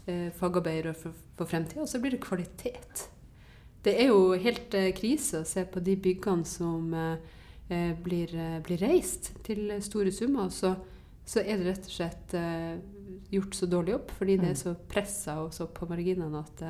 eh, 0.05 0.29
fagarbeidere 0.37 0.93
for, 0.97 1.15
for 1.37 1.49
fremtida, 1.49 1.83
og 1.83 1.89
så 1.89 2.01
blir 2.01 2.15
det 2.15 2.23
kvalitet. 2.23 3.07
Det 3.83 3.97
er 3.99 4.11
jo 4.13 4.31
helt 4.39 4.75
eh, 4.79 4.91
krise 4.95 5.41
å 5.43 5.47
se 5.47 5.65
på 5.67 5.83
de 5.83 5.97
byggene 5.99 6.47
som 6.47 6.93
eh, 6.95 7.35
eh, 7.67 7.91
blir, 7.99 8.31
eh, 8.31 8.59
blir 8.63 8.79
reist 8.83 9.33
til 9.43 9.73
store 9.83 10.13
summer. 10.15 10.49
Så, 10.53 10.73
så 11.27 11.43
er 11.43 11.59
det 11.59 11.67
rett 11.69 11.89
og 11.89 11.97
slett 11.97 12.33
gjort 13.33 13.55
så 13.55 13.67
dårlig 13.71 13.93
jobb 13.93 14.09
fordi 14.17 14.33
det 14.41 14.49
er 14.51 14.57
så 14.59 14.73
pressa 14.91 15.37
og 15.39 15.53
så 15.55 15.69
på 15.71 15.87
marginene 15.89 16.41
at 16.43 16.65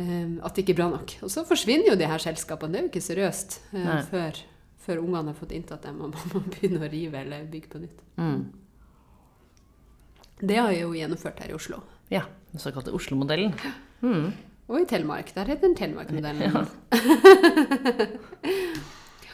at 0.00 0.56
det 0.56 0.62
ikke 0.62 0.72
er 0.72 0.78
bra 0.78 0.86
nok. 0.94 1.12
Og 1.26 1.28
så 1.28 1.42
forsvinner 1.44 1.90
jo 1.90 1.96
de 1.98 2.06
her 2.08 2.22
selskapene. 2.22 2.72
Det 2.72 2.78
er 2.78 2.84
jo 2.86 2.88
ikke 2.88 3.02
seriøst 3.04 3.56
før, 4.08 4.38
før 4.80 5.02
ungene 5.02 5.34
har 5.34 5.36
fått 5.36 5.52
inntatt 5.52 5.84
dem 5.84 5.98
og 6.00 6.14
man 6.14 6.32
må 6.32 6.40
begynne 6.46 6.80
å 6.80 6.88
rive 6.88 7.20
eller 7.20 7.44
bygge 7.50 7.68
på 7.74 7.82
nytt. 7.82 8.00
Mm. 8.16 8.46
Det 10.40 10.56
har 10.56 10.70
jeg 10.72 10.86
jo 10.86 10.94
gjennomført 10.96 11.40
her 11.42 11.50
i 11.52 11.56
Oslo. 11.56 11.80
Ja, 12.10 12.22
den 12.52 12.62
såkalte 12.62 12.94
Oslo-modellen. 12.96 13.52
Mm. 14.00 14.30
Og 14.70 14.80
i 14.80 14.86
Telemark. 14.88 15.32
Der 15.34 15.44
heter 15.50 15.66
den 15.68 15.76
Telemark-modellen. 15.76 16.50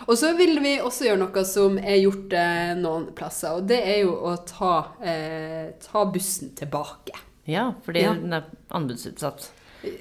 og 0.08 0.16
så 0.18 0.32
vil 0.38 0.58
vi 0.64 0.78
også 0.80 1.04
gjøre 1.10 1.20
noe 1.20 1.44
som 1.48 1.76
er 1.78 2.00
gjort 2.00 2.32
eh, 2.36 2.72
noen 2.80 3.10
plasser, 3.16 3.58
og 3.58 3.68
det 3.70 3.80
er 3.84 4.00
jo 4.06 4.16
å 4.30 4.34
ta, 4.48 4.72
eh, 5.04 5.66
ta 5.84 6.04
bussen 6.10 6.54
tilbake. 6.58 7.14
Ja, 7.46 7.68
fordi 7.84 8.02
Ja. 8.02 8.14
den 8.14 8.32
er 8.32 8.44
anbudsutsatt. 8.75 9.50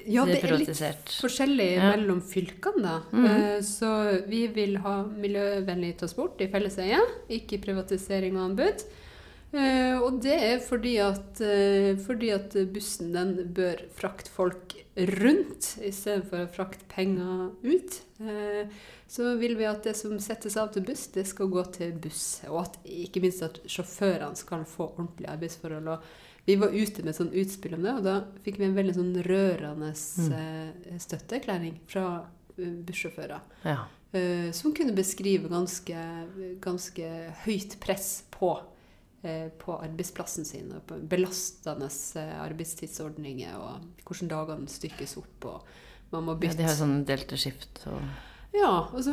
Ja, 0.08 0.24
Det 0.24 0.42
er 0.42 0.52
er 0.52 0.58
litt 0.58 1.12
forskjellig 1.22 1.76
Ja. 1.76 1.96
mellom 1.96 2.20
fylkene, 2.20 2.82
da. 2.82 3.00
Mm 3.12 3.26
-hmm. 3.26 3.62
Så 3.62 4.26
vi 4.26 4.46
vil 4.48 4.78
ha 4.78 5.04
miljøvennlig 5.04 5.96
transport 5.98 6.40
i 6.40 6.48
felleseie, 6.48 6.98
ikke 7.28 7.60
privatisering 7.62 8.36
og 8.36 8.50
anbud. 8.50 8.82
Eh, 9.56 9.98
Og 10.02 10.20
det 10.22 10.34
er 10.36 10.58
fordi 10.60 10.96
at, 11.02 11.40
eh, 11.40 11.96
fordi 11.96 12.30
at 12.34 12.52
bussen 12.72 13.12
den 13.14 13.32
bør 13.56 13.80
frakte 13.96 14.30
folk 14.30 14.74
rundt 14.96 15.76
istedenfor 15.84 16.44
å 16.46 16.52
frakte 16.52 16.84
penger 16.88 17.50
ut. 17.64 18.00
Eh, 18.20 18.68
Så 19.08 19.36
vil 19.38 19.54
vi 19.54 19.64
at 19.64 19.84
det 19.84 19.94
som 19.94 20.18
settes 20.18 20.56
av 20.56 20.72
til 20.72 20.82
buss, 20.82 21.06
det 21.14 21.26
skal 21.28 21.46
gå 21.46 21.62
til 21.72 21.92
buss. 21.92 22.40
Og 22.48 22.64
at, 22.64 22.76
ikke 22.84 23.20
minst 23.22 23.42
at 23.42 23.60
sjåførene 23.70 24.34
skal 24.36 24.64
få 24.64 24.88
ordentlige 24.98 25.30
arbeidsforhold. 25.30 25.86
Og 25.88 26.02
vi 26.44 26.56
var 26.56 26.74
ute 26.74 27.04
med 27.04 27.10
et 27.14 27.16
sånn 27.20 27.30
utspill 27.32 27.74
om 27.74 27.82
det, 27.86 27.92
og 27.94 28.02
da 28.02 28.16
fikk 28.44 28.58
vi 28.58 28.64
en 28.64 28.74
veldig 28.74 28.94
sånn 28.96 29.14
rørende 29.22 29.92
eh, 29.92 30.98
støtteerklæring 30.98 31.78
fra 31.86 32.24
bussjåfører. 32.58 33.40
Ja. 33.64 33.84
som 34.52 34.72
kunne 34.72 34.94
beskrive 34.96 35.48
ganske, 35.50 35.94
ganske 36.60 37.08
høyt 37.44 37.78
press 37.80 38.22
på, 38.30 38.58
på 39.62 39.76
arbeidsplassen 39.78 40.46
sin. 40.48 40.70
Og 40.76 40.84
på 40.88 41.00
belastende 41.10 41.88
eh, 42.20 42.36
arbeidstidsordninger, 42.44 43.58
og 43.58 44.06
hvordan 44.06 44.32
dagene 44.32 44.70
stykkes 44.70 45.16
opp. 45.22 45.50
og 45.52 45.68
man 46.12 46.28
må 46.28 46.36
bytte 46.38 46.54
ja, 46.54 46.62
de 46.62 46.70
har 46.70 46.78
sånn 46.78 47.00
delte 47.08 47.38
skift 47.40 47.80
og 47.90 47.98
ja, 48.56 48.70
og 48.94 49.02
så 49.04 49.12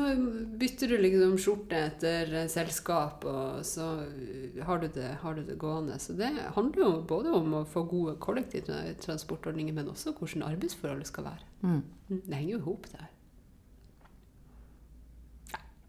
bytter 0.59 0.93
du 0.93 0.99
liksom 1.01 1.33
skjorte 1.41 1.79
etter 1.89 2.29
eh, 2.43 2.49
selskap, 2.51 3.25
og 3.27 3.63
så 3.67 3.87
eh, 4.05 4.61
har 4.63 4.79
du 4.79 4.87
det, 4.93 5.09
har 5.23 5.35
du 5.35 5.41
det 5.43 5.57
gående. 5.59 5.97
Så 5.99 6.15
det 6.15 6.29
handler 6.55 6.85
jo 6.85 6.91
både 7.09 7.33
om 7.35 7.57
å 7.59 7.63
få 7.67 7.83
gode 7.89 8.15
kollektivtransportordninger, 8.23 9.75
men 9.75 9.91
også 9.91 10.15
hvordan 10.15 10.45
arbeidsforholdet 10.47 11.11
skal 11.11 11.27
være. 11.31 11.49
mm. 11.65 11.81
Mm, 12.07 12.21
Det 12.21 12.37
henger 12.37 12.53
jo 12.53 12.61
i 12.61 12.67
hop, 12.69 12.87
det 12.91 13.01
her. 13.01 13.11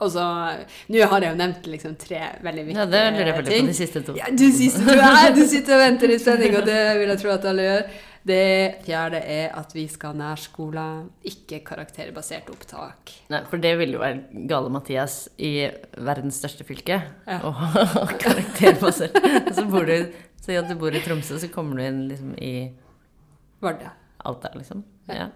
Ja, 0.04 0.06
Og 0.06 0.12
så 0.12 0.25
Nå 0.92 1.04
har 1.11 1.25
jeg 1.25 1.32
jo 1.32 1.38
nevnt 1.40 1.68
liksom 1.70 1.94
tre 2.00 2.23
veldig 2.44 2.64
viktige 2.68 2.75
ting. 2.75 2.80
Ja, 2.80 2.88
det 2.92 3.04
lurer 3.14 3.30
jeg 3.30 3.37
veldig 3.38 3.61
på 3.61 3.68
de 3.70 3.76
siste 3.78 4.02
to. 4.04 4.16
Ja, 4.18 4.30
du, 4.30 4.49
sitter, 4.52 4.90
du, 4.90 5.04
er, 5.11 5.30
du 5.37 5.44
sitter 5.49 5.76
og 5.76 5.84
venter 5.84 6.12
i 6.12 6.18
spenning, 6.20 6.58
og 6.58 6.66
det 6.68 6.80
vil 7.00 7.14
jeg 7.14 7.23
tro 7.23 7.32
at 7.34 7.49
alle 7.52 7.68
gjør. 7.68 7.87
Det 8.25 8.44
fjerde 8.87 9.18
er 9.20 9.50
at 9.52 9.75
vi 9.76 9.82
skal 9.92 10.14
ha 10.14 10.16
nærskole, 10.16 10.84
ikke 11.28 11.58
karakterbasert 11.66 12.49
opptak. 12.52 13.12
Nei, 13.32 13.42
for 13.50 13.61
det 13.61 13.75
ville 13.76 13.99
jo 13.99 14.00
være 14.00 14.46
gale 14.49 14.73
Mathias 14.73 15.18
i 15.37 15.66
verdens 16.00 16.38
største 16.40 16.64
fylke. 16.64 17.02
Ja. 17.28 17.40
Og 17.44 18.14
karakterbasert. 18.25 19.20
så 19.56 19.66
bor 19.68 19.84
du 19.88 19.99
Si 20.44 20.52
at 20.61 20.68
du 20.68 20.75
bor 20.76 20.92
i 20.92 21.00
Tromsø, 21.00 21.38
så 21.40 21.49
kommer 21.49 21.78
du 21.78 21.87
inn 21.87 22.02
liksom 22.11 22.34
i 22.37 22.68
Vardø. 23.64 23.88
Alta, 24.28 24.50
liksom. 24.52 24.82
Ja. 25.08 25.30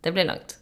Det 0.00 0.12
blir 0.16 0.24
langt. 0.24 0.56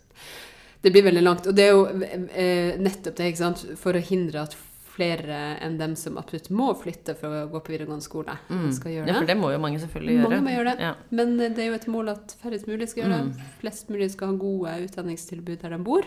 Det 0.85 0.93
blir 0.93 1.03
veldig 1.07 1.23
langt. 1.25 1.47
Og 1.49 1.57
det 1.57 1.65
er 1.65 1.73
jo 1.73 1.87
eh, 1.89 2.77
nettopp 2.85 3.17
det, 3.17 3.31
ikke 3.33 3.41
sant, 3.41 3.65
for 3.81 3.97
å 3.97 4.03
hindre 4.05 4.43
at 4.45 4.55
flere 4.95 5.39
enn 5.65 5.75
dem 5.81 5.97
som 5.99 6.19
absolutt 6.21 6.53
må 6.55 6.69
flytte 6.79 7.17
for 7.19 7.33
å 7.35 7.47
gå 7.51 7.59
på 7.67 7.73
videregående 7.73 8.05
skole, 8.05 8.37
skal 8.77 8.93
gjøre 8.93 9.09
det. 9.09 9.11
Ja, 9.11 9.17
for 9.19 9.27
det. 9.27 9.35
må 9.41 9.49
jo 9.51 9.59
mange 9.65 9.81
selvfølgelig 9.83 10.15
gjøre. 10.21 10.29
Mange 10.29 10.45
må 10.47 10.53
gjøre 10.55 10.75
det. 10.77 10.85
Ja. 10.87 10.93
Men 11.19 11.33
eh, 11.41 11.51
det 11.57 11.65
er 11.65 11.71
jo 11.73 11.79
et 11.81 11.89
mål 11.91 12.13
at 12.13 12.37
færrest 12.45 12.69
mulig 12.71 12.89
skal 12.93 13.03
gjøre 13.09 13.19
Mm. 13.25 13.33
det. 13.35 13.49
Flest 13.65 13.91
mulig 13.91 14.11
skal 14.13 14.31
ha 14.31 14.37
gode 14.39 14.77
utdanningstilbud 14.85 15.59
der 15.65 15.75
de 15.75 15.81
bor. 15.89 16.07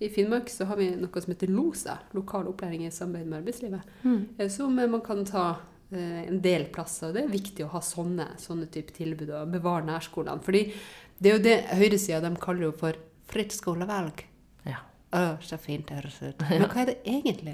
I 0.00 0.08
Finnmark 0.10 0.48
så 0.50 0.64
har 0.66 0.76
vi 0.80 0.88
noe 0.98 1.20
som 1.22 1.34
heter 1.34 1.52
LOSA, 1.52 1.98
lokal 2.16 2.48
opplæring 2.50 2.86
i 2.86 2.90
samarbeid 2.90 3.26
med 3.28 3.38
arbeidslivet, 3.42 3.82
Mm. 4.04 4.20
eh, 4.38 4.48
som 4.48 4.74
man 4.74 5.00
kan 5.00 5.24
ta 5.24 5.46
en 5.94 6.40
del 6.42 6.64
plasser. 6.74 7.12
Det 7.12 7.22
er 7.22 7.28
viktig 7.30 7.62
å 7.66 7.68
ha 7.70 7.78
sånne, 7.80 8.24
sånne 8.40 8.66
type 8.72 8.90
tilbud 8.96 9.28
og 9.30 9.52
bevare 9.52 9.84
nærskolene. 9.86 10.40
Fordi 10.42 10.72
det 11.20 11.30
er 11.30 11.36
jo 11.36 11.42
det 11.44 11.58
høyresida 11.76 12.20
de 12.24 12.34
kaller 12.40 12.62
jo 12.62 12.72
for 12.72 12.94
fritt 13.30 13.52
skolevalg. 13.56 14.26
Å, 15.14 15.36
så 15.46 15.54
fint 15.62 15.86
det 15.86 16.00
høres 16.00 16.16
ut. 16.24 16.40
Men 16.50 16.64
hva 16.66 16.80
er 16.82 16.88
det 16.90 16.96
egentlig? 17.06 17.52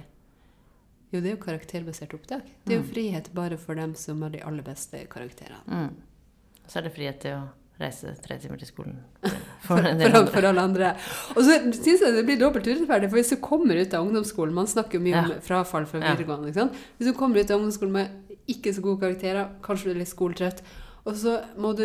Jo, 1.10 1.18
det 1.20 1.26
er 1.26 1.34
jo 1.34 1.40
karakterbasert 1.42 2.14
opptak. 2.16 2.46
Det 2.64 2.72
er 2.72 2.78
jo 2.78 2.86
frihet 2.88 3.26
bare 3.36 3.58
for 3.60 3.76
dem 3.76 3.92
som 3.98 4.22
har 4.24 4.32
de 4.32 4.40
aller 4.46 4.64
beste 4.64 5.02
karakterene. 5.12 5.60
Mm. 5.68 6.62
Så 6.70 6.78
er 6.80 6.86
det 6.86 6.92
frihet 6.94 7.18
til 7.20 7.34
å 7.36 7.42
reise 7.80 8.14
tre 8.24 8.38
timer 8.40 8.60
til 8.60 8.70
skolen. 8.70 8.96
For, 9.60 9.76
For 9.76 10.14
for, 10.14 10.30
for 10.32 10.46
alle 10.48 10.62
andre. 10.64 10.94
Og 11.36 11.42
så 11.44 11.58
syns 11.76 12.00
jeg 12.00 12.14
det 12.16 12.22
blir 12.26 12.38
dobbelt 12.40 12.64
urettferdig, 12.66 13.10
for 13.12 13.20
hvis 13.20 13.34
du 13.34 13.36
kommer 13.44 13.76
ut 13.76 13.92
av 13.94 14.06
ungdomsskolen 14.06 14.54
Man 14.56 14.66
snakker 14.72 14.96
jo 14.96 15.02
mye 15.04 15.20
om 15.20 15.34
frafall 15.44 15.84
fra 15.86 16.00
videregående. 16.00 16.48
ikke 16.48 16.62
sant? 16.62 16.78
Hvis 16.96 17.10
du 17.10 17.18
kommer 17.18 17.38
ut 17.44 17.52
av 17.52 17.60
ungdomsskolen 17.60 17.92
med 17.94 18.48
ikke 18.50 18.72
så 18.74 18.82
gode 18.82 19.02
karakterer, 19.04 19.52
kanskje 19.62 19.90
du 19.90 19.92
er 19.92 20.00
litt 20.00 20.10
skoletrøtt, 20.10 20.64
og 21.04 21.16
så 21.16 21.36
må 21.56 21.72
du 21.78 21.84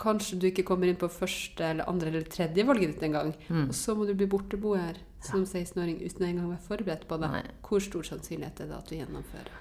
Kanskje 0.00 0.38
du 0.40 0.46
ikke 0.48 0.64
kommer 0.66 0.90
inn 0.90 0.98
på 0.98 1.08
første 1.12 1.62
eller 1.64 1.88
andre 1.88 2.08
eller 2.10 2.24
tredje 2.26 2.64
valget 2.66 2.94
ditt 2.96 3.04
engang. 3.06 3.34
Mm. 3.48 3.68
Og 3.68 3.74
så 3.74 3.94
må 3.94 4.06
du 4.08 4.14
bli 4.18 4.26
borteboer 4.26 4.98
som 5.22 5.44
16-åring 5.44 6.00
uten 6.02 6.26
engang 6.26 6.48
å 6.48 6.54
være 6.56 6.66
forberedt 6.66 7.06
på 7.08 7.18
det. 7.22 7.30
Nei. 7.30 7.42
Hvor 7.68 7.84
stor 7.84 8.02
sannsynlighet 8.08 8.64
er 8.64 8.72
det 8.72 8.78
at 8.80 8.90
du 8.90 8.96
gjennomfører? 8.96 9.60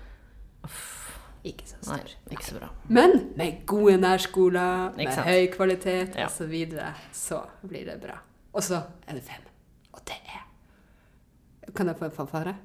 Ikke 1.44 1.66
så 1.66 1.78
Nei, 1.90 2.02
ikke 2.30 2.46
så 2.46 2.58
bra. 2.60 2.68
Men 2.94 3.16
med 3.38 3.64
gode 3.70 3.96
nærskoler, 4.02 4.92
med 4.98 5.10
høy 5.26 5.48
kvalitet 5.54 6.18
Ja. 6.18 6.26
og 6.26 6.32
så 6.34 6.46
videre, 6.50 6.94
så 7.14 7.42
blir 7.66 7.86
det 7.86 8.00
bra. 8.02 8.20
Og 8.54 8.64
så 8.64 8.84
er 9.08 9.18
det 9.18 9.24
fem. 9.26 9.42
Og 9.94 10.02
det 10.06 10.18
er 10.26 11.72
Kan 11.76 11.88
jeg 11.88 11.98
få 11.98 12.06
en 12.06 12.12
fanfare? 12.12 12.56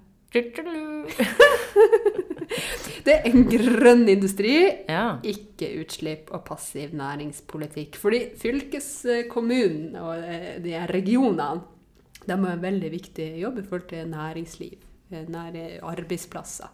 Det 3.06 3.14
er 3.14 3.26
en 3.30 3.45
grønn 3.50 4.09
industri, 4.11 4.56
Ja. 4.88 5.18
ikke 5.23 5.68
utslipp 5.83 6.30
og 6.35 6.45
passiv 6.49 6.92
næringspolitikk. 6.97 7.97
Fordi 8.00 8.21
fylkeskommunen 8.40 9.97
og 10.00 10.18
eh, 10.25 10.59
de 10.62 10.75
regionene 10.90 11.62
de 12.26 12.35
har 12.35 12.52
en 12.56 12.62
veldig 12.62 12.90
viktig 12.90 13.26
jobb 13.38 13.59
i 13.61 13.62
forhold 13.62 13.88
til 13.88 14.09
næringsliv, 14.11 14.78
eh, 15.12 15.26
nære 15.30 15.66
arbeidsplasser. 15.87 16.68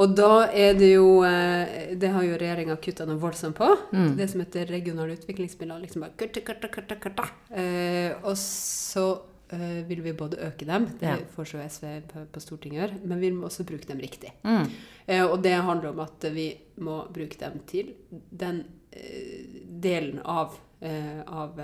Og 0.00 0.14
da 0.16 0.46
er 0.48 0.72
det 0.72 0.94
jo 0.94 1.22
eh, 1.22 1.92
Det 2.00 2.08
har 2.08 2.22
jo 2.24 2.38
regjeringa 2.40 2.76
kutta 2.80 3.04
noe 3.04 3.20
voldsomt 3.20 3.54
på. 3.58 3.66
Mm. 3.92 4.14
Det 4.16 4.30
som 4.30 4.40
heter 4.40 4.64
regionale 4.72 5.18
utviklingsmidler. 5.18 5.82
Liksom 5.82 6.00
bare 6.06 6.16
kutta, 6.16 6.40
kutta, 6.40 6.68
kutta, 6.72 6.96
kutta. 6.96 7.26
Eh, 7.54 8.14
og 8.24 8.36
så 8.40 9.20
eh, 9.52 9.82
vil 9.88 10.02
vi 10.04 10.12
både 10.16 10.38
øke 10.46 10.66
dem, 10.68 10.86
det 11.00 11.08
Ja. 11.08 11.16
foreslår 11.36 11.68
SV 11.68 11.84
på, 12.08 12.24
på 12.32 12.40
Stortinget 12.40 12.80
gjør, 12.80 13.06
men 13.06 13.20
vi 13.20 13.30
må 13.30 13.46
også 13.46 13.64
bruke 13.68 13.86
dem 13.88 13.98
riktig. 14.00 14.32
Mm. 14.44 14.66
Eh, 15.06 15.24
og 15.24 15.42
det 15.42 15.52
handler 15.54 15.90
om 15.92 16.00
at 16.00 16.24
vi 16.34 16.48
må 16.78 17.02
bruke 17.12 17.38
dem 17.40 17.60
til 17.66 17.94
den 18.30 18.64
eh, 18.92 19.46
delen 19.82 20.20
av, 20.24 20.56
eh, 20.80 21.22
av 21.26 21.58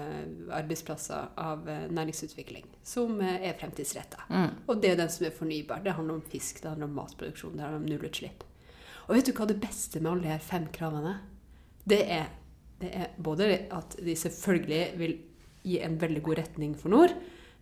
arbeidsplasser, 0.50 1.28
av 1.36 1.66
næringsutvikling, 1.90 2.64
som 2.82 3.20
er 3.20 3.54
fremtidsretta. 3.60 4.24
Mm. 4.30 4.50
Og 4.68 4.80
det 4.82 4.90
er 4.92 4.96
den 5.02 5.08
som 5.12 5.26
er 5.26 5.34
fornybar. 5.36 5.82
Det 5.84 5.92
handler 5.96 6.14
om 6.14 6.22
fisk, 6.22 6.62
det 6.62 6.70
handler 6.70 6.88
om 6.88 6.94
matproduksjon, 6.98 7.56
det 7.56 7.64
handler 7.66 7.82
om 7.82 7.88
nullutslipp. 7.88 8.44
Og 9.08 9.16
vet 9.16 9.26
du 9.26 9.32
hva 9.32 9.46
det 9.48 9.60
beste 9.62 10.00
med 10.00 10.10
alle 10.12 10.22
de 10.26 10.32
her 10.34 10.38
fem 10.44 10.66
kravene? 10.72 11.14
Det 11.88 12.02
er, 12.12 12.26
det 12.80 12.90
er 12.92 13.14
både 13.16 13.46
at 13.72 13.96
de 14.04 14.14
selvfølgelig 14.16 14.98
vil 15.00 15.14
gi 15.64 15.78
en 15.84 15.96
veldig 16.00 16.22
god 16.22 16.38
retning 16.42 16.74
for 16.78 16.92
nord, 16.92 17.14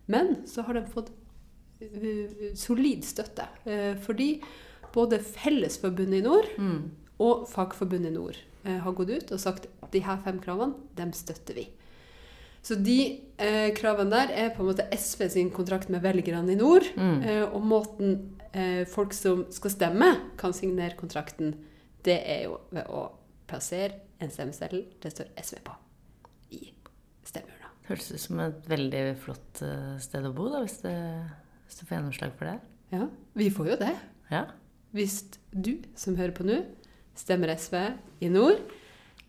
men 0.07 0.35
så 0.47 0.63
har 0.67 0.77
de 0.79 0.85
fått 0.91 1.09
uh, 1.81 2.53
solid 2.57 3.03
støtte. 3.05 3.47
Eh, 3.65 3.95
fordi 4.01 4.41
både 4.95 5.19
Fellesforbundet 5.19 6.21
i 6.21 6.25
nord 6.25 6.47
Mm. 6.57 6.91
og 7.19 7.47
Fagforbundet 7.51 8.11
i 8.11 8.15
nord 8.15 8.37
eh, 8.65 8.77
har 8.79 8.91
gått 8.97 9.09
ut 9.09 9.31
og 9.35 9.39
sagt 9.39 9.67
at 9.83 9.91
de 9.93 9.99
her 10.05 10.17
fem 10.23 10.39
kravene, 10.39 10.73
dem 10.97 11.11
støtter 11.13 11.53
vi. 11.59 11.67
Så 12.63 12.75
de 12.83 13.21
eh, 13.39 13.69
kravene 13.77 14.11
der 14.11 14.33
er 14.33 14.49
på 14.55 14.63
en 14.63 14.71
måte 14.71 14.87
SV 14.91 15.27
sin 15.29 15.51
kontrakt 15.51 15.89
med 15.93 16.01
velgerne 16.03 16.51
i 16.51 16.57
nord. 16.59 16.83
Mm. 16.97 17.21
Eh, 17.23 17.43
og 17.53 17.61
måten 17.63 18.17
eh, 18.53 18.83
folk 18.89 19.13
som 19.13 19.45
skal 19.53 19.71
stemme, 19.71 20.09
kan 20.37 20.53
signere 20.53 20.97
kontrakten, 20.99 21.53
det 22.03 22.17
er 22.25 22.45
jo 22.47 22.57
ved 22.71 22.87
å 22.89 23.05
plassere 23.47 24.01
en 24.19 24.31
stemmeseddel 24.33 24.85
det 25.03 25.11
står 25.13 25.29
SV 25.39 25.61
på. 25.63 25.75
Høres 27.87 28.09
ut 28.11 28.19
som 28.19 28.41
et 28.43 28.67
veldig 28.67 29.03
flott 29.23 29.61
eh, 29.63 29.95
sted 30.03 30.27
å 30.27 30.33
bo, 30.35 30.49
da, 30.51 30.63
hvis 30.65 30.81
det, 30.83 30.95
hvis 31.67 31.79
du 31.79 31.85
får 31.85 31.97
gjennomslag 31.97 32.35
for 32.39 32.51
det. 32.51 32.57
Ja, 32.91 33.07
vi 33.39 33.49
får 33.53 33.73
jo 33.73 33.79
det. 33.79 33.93
Ja. 34.31 34.43
Hvis 34.95 35.21
du 35.51 35.77
som 35.99 36.17
hører 36.19 36.35
på 36.35 36.47
nå, 36.47 36.61
stemmer 37.17 37.55
SV 37.55 37.77
i 38.23 38.31
nord, 38.31 38.59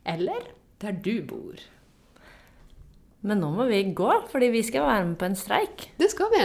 eller 0.08 0.50
der 0.82 0.98
du 1.02 1.20
bor. 1.26 1.60
Men 3.26 3.42
nå 3.42 3.50
må 3.54 3.66
vi 3.70 3.82
gå, 3.98 4.10
fordi 4.30 4.50
vi 4.54 4.62
skal 4.66 4.86
være 4.86 5.06
med 5.10 5.18
på 5.20 5.28
en 5.28 5.38
streik. 5.38 5.88
Det 5.98 6.10
skal 6.12 6.30
vi. 6.34 6.42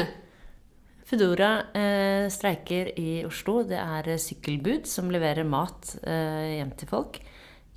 Foodora 1.10 1.52
eh, 1.78 2.26
streiker 2.34 2.94
i 2.98 3.22
Oslo. 3.28 3.62
Det 3.68 3.78
er 3.78 4.10
eh, 4.14 4.22
sykkelbud 4.22 4.88
som 4.90 5.12
leverer 5.14 5.46
mat 5.46 5.96
eh, 6.02 6.58
hjem 6.58 6.74
til 6.80 6.90
folk. 6.90 7.20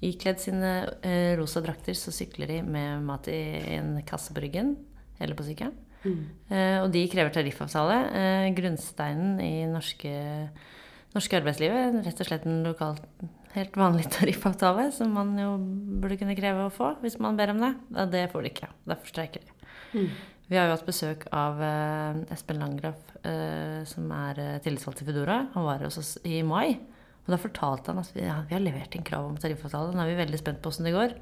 Ikledd 0.05 0.43
sine 0.43 0.73
eh, 1.07 1.33
rosa 1.39 1.63
drakter 1.65 1.97
så 1.97 2.13
sykler 2.13 2.51
de 2.51 2.61
med 2.67 3.05
mat 3.07 3.29
i 3.33 3.41
en 3.79 3.97
kasse 4.07 4.35
på 4.37 4.43
ryggen 4.45 4.75
eller 5.21 5.39
på 5.39 5.47
sykkelen. 5.47 5.75
Eh, 6.07 6.79
og 6.83 6.91
de 6.95 7.07
krever 7.11 7.33
tariffavtale. 7.35 7.97
Eh, 8.21 8.51
grunnsteinen 8.57 9.41
i 9.43 9.65
norske, 9.71 10.13
norske 11.17 11.41
arbeidslivet. 11.41 11.99
Rett 12.07 12.23
og 12.23 12.29
slett 12.29 12.47
en 12.47 12.63
lokal, 12.67 13.01
helt 13.57 13.81
vanlig 13.81 14.07
tariffavtale 14.19 14.91
som 14.95 15.17
man 15.17 15.35
jo 15.41 15.57
burde 16.03 16.21
kunne 16.21 16.39
kreve 16.39 16.69
å 16.69 16.73
få 16.75 16.95
hvis 17.03 17.19
man 17.23 17.41
ber 17.41 17.55
om 17.57 17.65
det. 17.65 17.75
Ja, 17.97 18.09
det 18.13 18.29
får 18.35 18.45
de 18.45 18.55
ikke. 18.55 18.73
Derfor 18.87 19.15
streiker 19.15 19.45
de. 19.47 20.07
Vi 20.47 20.55
har 20.55 20.69
jo 20.69 20.77
hatt 20.77 20.87
besøk 20.87 21.25
av 21.35 21.59
eh, 21.63 22.19
Espen 22.35 22.61
Landgraf, 22.63 23.01
eh, 23.27 23.81
som 23.89 24.07
er 24.15 24.39
eh, 24.39 24.59
tillitsvalgt 24.63 25.03
i 25.03 25.07
Foodora. 25.09 25.41
Han 25.57 25.67
var 25.67 25.83
hos 25.83 25.99
oss 25.99 26.13
i 26.23 26.39
mai. 26.47 26.77
Og 27.27 27.35
da 27.35 27.39
fortalte 27.43 27.91
han 27.91 27.99
at 28.03 28.13
vi, 28.15 28.23
ja, 28.23 28.39
vi 28.47 28.55
har 28.55 28.63
levert 28.63 28.95
inn 28.95 29.07
krav 29.07 29.27
om 29.27 29.39
tariffavtale. 29.41 29.95
Nå 29.95 30.05
er 30.05 30.13
vi 30.13 30.21
veldig 30.21 30.39
spent 30.39 30.61
på 30.63 30.71
åssen 30.71 30.87
det 30.87 30.95
går. 30.95 31.17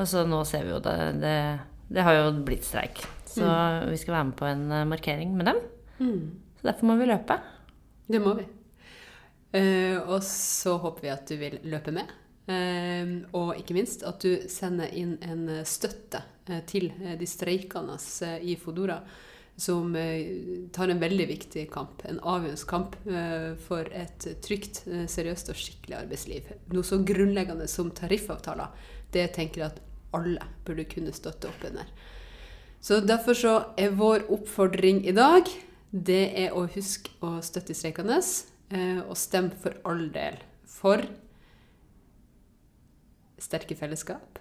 Og 0.00 0.08
så 0.08 0.24
nå 0.24 0.38
ser 0.48 0.64
vi 0.64 0.72
jo 0.72 0.80
det, 0.80 0.96
det 1.20 1.36
Det 1.92 2.04
har 2.06 2.16
jo 2.16 2.30
blitt 2.46 2.64
streik. 2.64 3.02
Så 3.28 3.44
vi 3.88 3.98
skal 4.00 4.14
være 4.14 4.28
med 4.30 4.36
på 4.36 4.48
en 4.48 4.64
eh, 4.72 4.88
markering 4.88 5.34
med 5.36 5.50
dem. 5.50 5.60
Så 6.56 6.68
derfor 6.68 6.88
må 6.88 6.96
vi 6.96 7.08
løpe. 7.10 7.36
Det 8.08 8.20
må 8.22 8.34
vi. 8.38 8.48
Uh, 9.52 9.98
og 10.08 10.22
så 10.24 10.78
håper 10.80 11.04
vi 11.04 11.10
at 11.12 11.28
du 11.28 11.36
vil 11.36 11.58
løpe 11.68 11.92
med. 11.92 12.08
Uh, 12.48 13.20
og 13.36 13.58
ikke 13.60 13.76
minst 13.76 14.04
at 14.08 14.24
du 14.24 14.48
sender 14.48 14.88
inn 14.96 15.18
en 15.20 15.44
støtte 15.68 16.22
til 16.66 16.88
de 17.20 17.26
streikende 17.28 17.98
i 18.42 18.56
Fodora, 18.58 18.96
som 19.56 19.96
eh, 19.96 20.26
tar 20.72 20.88
en 20.88 21.00
veldig 21.00 21.26
viktig 21.28 21.66
kamp, 21.72 22.02
en 22.08 22.20
avgjørende 22.20 22.68
kamp, 22.68 22.96
eh, 23.06 23.52
for 23.66 23.88
et 23.94 24.26
trygt, 24.44 24.82
eh, 24.88 25.04
seriøst 25.10 25.52
og 25.52 25.58
skikkelig 25.60 25.98
arbeidsliv. 26.00 26.52
Noe 26.72 26.86
så 26.86 26.98
grunnleggende 27.06 27.68
som 27.70 27.90
tariffavtaler. 27.94 28.72
Det 29.12 29.28
tenker 29.36 29.62
jeg 29.62 29.74
at 29.74 29.82
alle 30.16 30.48
burde 30.66 30.86
kunne 30.88 31.12
støtte 31.14 31.50
opp 31.50 31.66
under. 31.68 31.90
Så 32.82 33.00
derfor 33.04 33.38
så 33.38 33.52
er 33.78 33.94
vår 33.94 34.26
oppfordring 34.32 35.04
i 35.06 35.14
dag 35.14 35.48
det 35.92 36.22
er 36.40 36.56
å 36.56 36.64
huske 36.72 37.12
å 37.22 37.36
støtte 37.44 37.70
de 37.70 37.76
streikende, 37.76 38.16
og 39.04 39.12
stemme 39.20 39.52
for 39.60 39.76
all 39.84 40.06
del 40.08 40.38
for 40.64 41.02
sterke 43.36 43.76
fellesskap 43.76 44.40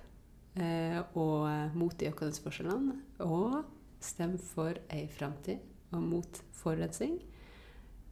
og 1.19 1.75
mot 1.75 1.97
de 1.99 2.07
økende 2.07 2.39
forskjellene. 2.39 2.95
Og 3.27 3.59
stem 4.01 4.37
for 4.41 4.77
ei 4.89 5.07
framtid 5.11 5.61
og 5.95 6.03
mot 6.03 6.43
forurensning. 6.57 7.19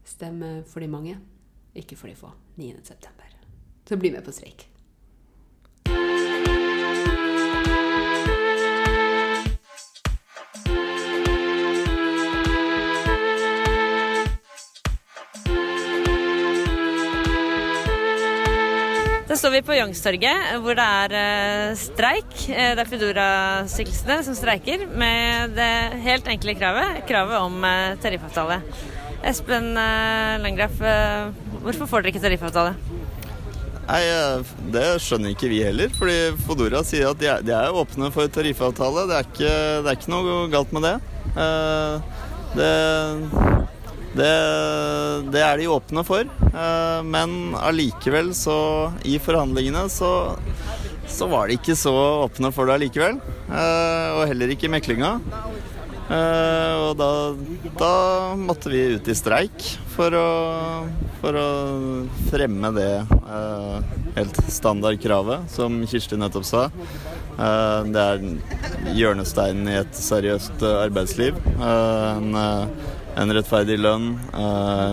Stem 0.05 0.41
for 0.67 0.81
de 0.81 0.89
mange, 0.89 1.19
ikke 1.75 1.97
for 1.99 2.09
de 2.09 2.17
få. 2.17 2.31
9.9. 2.57 3.29
Så 3.89 3.97
bli 3.97 4.11
med 4.13 4.21
på 4.25 4.31
streik. 4.31 4.68
Da 19.29 19.35
står 19.37 19.51
vi 19.53 19.59
på 19.61 19.75
Youngstorget, 19.77 20.55
hvor 20.63 20.73
det 20.73 20.83
er 20.83 21.13
eh, 21.13 21.75
streik. 21.77 22.31
Eh, 22.49 22.71
det 22.73 22.81
er 22.81 22.87
Foodora-syklistene 22.89 24.23
som 24.25 24.33
streiker 24.33 24.87
med 24.89 25.53
det 25.53 25.99
helt 26.01 26.25
enkle 26.33 26.55
kravet, 26.57 27.03
kravet 27.05 27.37
om 27.37 27.59
eh, 27.61 27.91
tariffavtale. 28.01 28.57
Espen 29.29 29.77
eh, 29.77 30.47
hvorfor 31.61 31.85
får 31.91 32.01
dere 32.01 32.15
ikke 32.15 32.23
tariffavtale? 32.23 32.73
Nei, 33.85 34.01
Det 34.73 34.87
skjønner 35.05 35.35
ikke 35.35 35.51
vi 35.53 35.61
heller. 35.61 35.93
fordi 35.93 36.17
Fodora 36.47 36.81
sier 36.81 37.11
at 37.11 37.21
de 37.21 37.29
er, 37.29 37.45
de 37.45 37.53
er 37.53 37.77
åpne 37.83 38.09
for 38.15 38.33
tariffavtale. 38.33 39.05
Det 39.11 39.19
er, 39.19 39.29
ikke, 39.29 39.53
det 39.85 39.93
er 39.93 39.99
ikke 39.99 40.15
noe 40.15 40.41
galt 40.49 40.73
med 40.73 40.89
det. 40.89 40.95
Det, 42.57 42.73
det, 44.17 44.33
det 45.33 45.41
er 45.45 45.59
de 45.59 45.69
åpne 45.69 46.03
for. 46.07 46.25
Eh, 46.49 47.01
Men 47.05 47.55
allikevel, 47.59 48.33
så 48.37 48.91
I 49.05 49.19
forhandlingene 49.21 49.85
så, 49.93 50.35
så 51.09 51.29
var 51.29 51.49
de 51.49 51.59
ikke 51.59 51.77
så 51.77 51.93
åpne 52.25 52.53
for 52.55 52.69
det 52.69 52.79
allikevel. 52.79 53.19
Eh, 53.49 54.09
Og 54.17 54.25
heller 54.31 54.55
ikke 54.55 54.69
i 54.69 54.73
meklinga. 54.73 55.17
Eh, 56.09 56.75
og 56.87 56.95
da, 56.97 57.11
da, 57.77 57.93
måtte 58.39 58.71
vi 58.73 58.95
ut 58.97 59.07
i 59.11 59.17
streik 59.17 59.67
for 59.93 60.15
å, 60.17 60.29
for 61.21 61.37
å 61.37 61.49
fremme 62.31 62.71
det 62.73 62.91
helt 64.15 64.39
standard 64.49 64.97
kravet, 65.03 65.45
som 65.53 65.75
Kirsti 65.85 66.17
nettopp 66.17 66.47
sa. 66.49 66.63
Det 67.39 68.01
er 68.01 68.23
hjørnesteinen 68.97 69.69
i 69.69 69.77
et 69.83 69.99
seriøst 70.01 70.65
arbeidsliv. 70.65 71.37
En, 71.61 72.33
en, 73.19 73.33
rettferdig 73.35 73.77
lønn, 73.81 74.13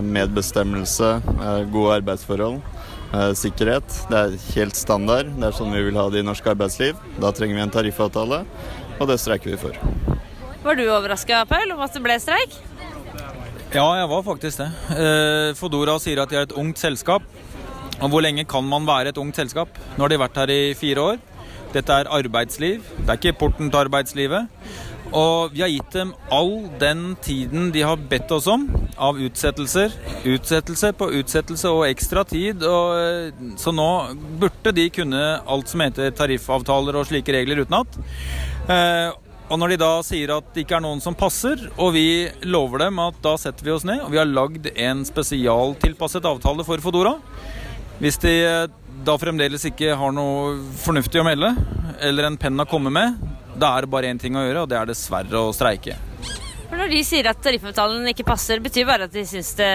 medbestemmelse, 0.03 1.11
gode 1.73 1.97
arbeidsforhold. 2.01 2.61
Sikkerhet. 3.39 3.87
Det 4.11 4.19
er 4.19 4.37
helt 4.57 4.75
standard. 4.75 5.29
Det 5.37 5.47
er 5.47 5.55
sånn 5.55 5.71
vi 5.71 5.85
vil 5.87 5.99
ha 5.99 6.09
det 6.11 6.19
i 6.21 6.27
norsk 6.27 6.49
arbeidsliv. 6.51 6.97
Da 7.23 7.31
trenger 7.31 7.55
vi 7.55 7.63
en 7.63 7.71
tariffavtale, 7.71 8.41
og 8.97 9.07
det 9.07 9.19
streiker 9.23 9.53
vi 9.53 9.61
for. 9.61 9.79
Var 10.65 10.75
du 10.75 10.83
overraska, 10.89 11.45
Paul, 11.47 11.71
om 11.71 11.85
at 11.85 11.95
det 11.95 12.03
ble 12.03 12.17
streik? 12.19 12.57
Ja, 13.71 13.85
jeg 13.99 14.07
var 14.11 14.21
faktisk 14.23 14.61
det. 14.61 14.67
Eh, 14.95 15.53
Fodora 15.59 15.97
sier 15.99 16.21
at 16.23 16.31
de 16.31 16.37
er 16.39 16.45
et 16.47 16.55
ungt 16.55 16.79
selskap. 16.79 17.23
Og 17.97 18.11
hvor 18.13 18.23
lenge 18.23 18.45
kan 18.47 18.63
man 18.63 18.85
være 18.87 19.11
et 19.11 19.19
ungt 19.19 19.35
selskap? 19.35 19.71
Nå 19.95 20.05
har 20.05 20.11
de 20.13 20.19
vært 20.21 20.39
her 20.39 20.53
i 20.53 20.73
fire 20.77 21.03
år. 21.13 21.17
Dette 21.73 21.97
er 21.99 22.07
arbeidsliv. 22.15 22.83
Det 22.99 23.09
er 23.09 23.19
ikke 23.19 23.39
porten 23.41 23.71
til 23.71 23.79
arbeidslivet. 23.79 24.47
Og 25.15 25.53
vi 25.53 25.61
har 25.63 25.71
gitt 25.71 25.93
dem 25.95 26.13
all 26.33 26.67
den 26.79 27.15
tiden 27.23 27.69
de 27.71 27.83
har 27.85 27.99
bedt 28.09 28.31
oss 28.35 28.47
om 28.51 28.65
av 28.97 29.19
utsettelser. 29.21 29.93
Utsettelse 30.27 30.91
på 30.97 31.09
utsettelse 31.19 31.71
og 31.71 31.85
ekstra 31.87 32.25
tid. 32.27 32.63
Og, 32.63 32.97
eh, 32.97 33.53
så 33.59 33.71
nå 33.71 33.87
burde 34.41 34.73
de 34.75 34.89
kunne 34.89 35.23
alt 35.45 35.69
som 35.69 35.83
heter 35.85 36.11
tariffavtaler 36.11 36.95
og 36.95 37.07
slike 37.07 37.33
regler 37.33 37.63
utenat. 37.63 37.87
Eh, 38.67 39.11
og 39.47 39.59
når 39.59 39.69
de 39.69 39.77
da 39.79 39.91
sier 40.03 40.33
at 40.35 40.49
det 40.53 40.65
ikke 40.65 40.75
er 40.75 40.83
noen 40.83 40.99
som 40.99 41.15
passer, 41.15 41.69
og 41.77 41.93
vi 41.95 42.27
lover 42.43 42.83
dem 42.83 42.99
at 42.99 43.15
da 43.23 43.37
setter 43.39 43.63
vi 43.63 43.71
oss 43.71 43.85
ned, 43.87 44.01
og 44.03 44.11
vi 44.11 44.19
har 44.19 44.27
lagd 44.27 44.67
en 44.75 45.05
spesialtilpasset 45.07 46.25
avtale 46.27 46.65
for 46.67 46.83
Fodora 46.83 47.15
Hvis 48.01 48.19
de 48.19 48.67
da 49.05 49.15
fremdeles 49.15 49.63
ikke 49.69 49.95
har 49.95 50.11
noe 50.11 50.57
fornuftig 50.83 51.21
å 51.21 51.23
melde, 51.23 51.53
eller 52.03 52.27
en 52.27 52.37
penn 52.37 52.59
å 52.59 52.67
komme 52.67 52.91
med, 52.91 53.15
da 53.59 53.73
er 53.75 53.85
det 53.85 53.91
bare 53.91 54.11
én 54.11 54.21
ting 54.21 54.37
å 54.37 54.45
gjøre, 54.45 54.65
og 54.65 54.71
det 54.71 54.77
er 54.79 54.89
dessverre 54.89 55.41
å 55.41 55.53
streike. 55.55 55.97
For 56.67 56.75
Når 56.79 56.91
de 56.91 57.03
sier 57.07 57.29
at 57.31 57.39
tariffavtalen 57.43 58.07
ikke 58.11 58.27
passer, 58.27 58.61
betyr 58.63 58.83
det 58.83 58.89
bare 58.89 59.07
at 59.07 59.13
de 59.13 59.23
syns 59.27 59.53
det, 59.59 59.71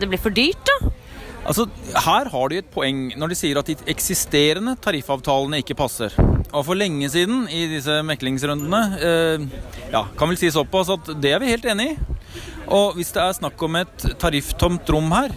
det 0.00 0.08
blir 0.10 0.20
for 0.22 0.34
dyrt, 0.34 0.64
da? 0.66 0.92
Altså, 1.48 1.68
Her 1.94 2.28
har 2.28 2.50
de 2.50 2.58
et 2.60 2.70
poeng 2.72 3.06
når 3.16 3.32
de 3.32 3.38
sier 3.38 3.58
at 3.60 3.68
de 3.70 3.76
eksisterende 3.88 4.74
tariffavtalene 4.84 5.62
ikke 5.62 5.78
passer. 5.78 6.12
Og 6.48 6.64
for 6.66 6.76
lenge 6.76 7.08
siden 7.12 7.46
i 7.52 7.66
disse 7.70 8.00
meklingsrundene 8.04 8.82
eh, 8.98 9.46
ja, 9.92 10.02
kan 10.18 10.28
vel 10.28 10.40
si 10.40 10.50
såpass 10.52 10.90
at 10.92 11.12
det 11.22 11.32
er 11.36 11.42
vi 11.44 11.52
helt 11.52 11.68
enig 11.68 11.92
i. 11.94 11.98
Og 12.74 12.98
hvis 12.98 13.14
det 13.14 13.22
er 13.22 13.38
snakk 13.38 13.62
om 13.64 13.78
et 13.80 14.08
tarifftomt 14.20 14.90
rom 14.92 15.08
her, 15.14 15.32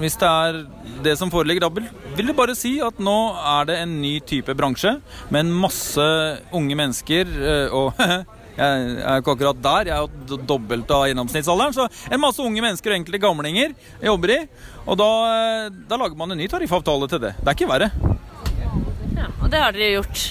hvis 0.00 0.18
det 0.20 0.28
er 0.28 0.62
det 1.04 1.16
som 1.20 1.30
foreligger, 1.32 1.66
da 1.66 1.70
vil 2.16 2.30
det 2.30 2.36
bare 2.36 2.56
si 2.58 2.76
at 2.84 2.98
nå 3.02 3.16
er 3.56 3.68
det 3.68 3.76
en 3.82 3.98
ny 4.02 4.16
type 4.26 4.54
bransje 4.56 4.96
med 5.30 5.44
en 5.44 5.52
masse 5.66 6.06
unge 6.56 6.78
mennesker 6.78 7.36
eh, 7.36 7.74
og 7.74 7.96
Jeg 8.56 8.84
er 9.04 9.20
ikke 9.20 9.34
akkurat 9.34 9.58
der. 9.60 9.88
Jeg 9.90 9.92
er 9.92 10.06
jo 10.06 10.38
dobbelt 10.48 10.88
av 10.96 11.02
gjennomsnittsalderen. 11.10 11.74
Så 11.76 11.84
en 12.08 12.22
masse 12.22 12.40
unge 12.40 12.62
mennesker 12.64 12.92
og 12.92 12.96
enkelte 12.96 13.20
gamlinger 13.20 13.74
jeg 13.74 14.08
jobber 14.08 14.32
i. 14.32 14.38
Og 14.86 14.96
da, 14.96 15.08
da, 15.76 15.98
lager 16.00 16.16
man 16.16 16.32
en 16.32 16.40
ny 16.40 16.48
tariffavtale 16.48 17.08
til 17.12 17.20
det. 17.26 17.34
Det 17.36 17.52
er 17.52 17.58
ikke 17.58 17.68
verre. 17.68 17.90
Ja, 19.12 19.28
Og 19.42 19.50
det 19.52 19.60
har 19.60 19.76
dere 19.76 19.98
gjort? 19.98 20.24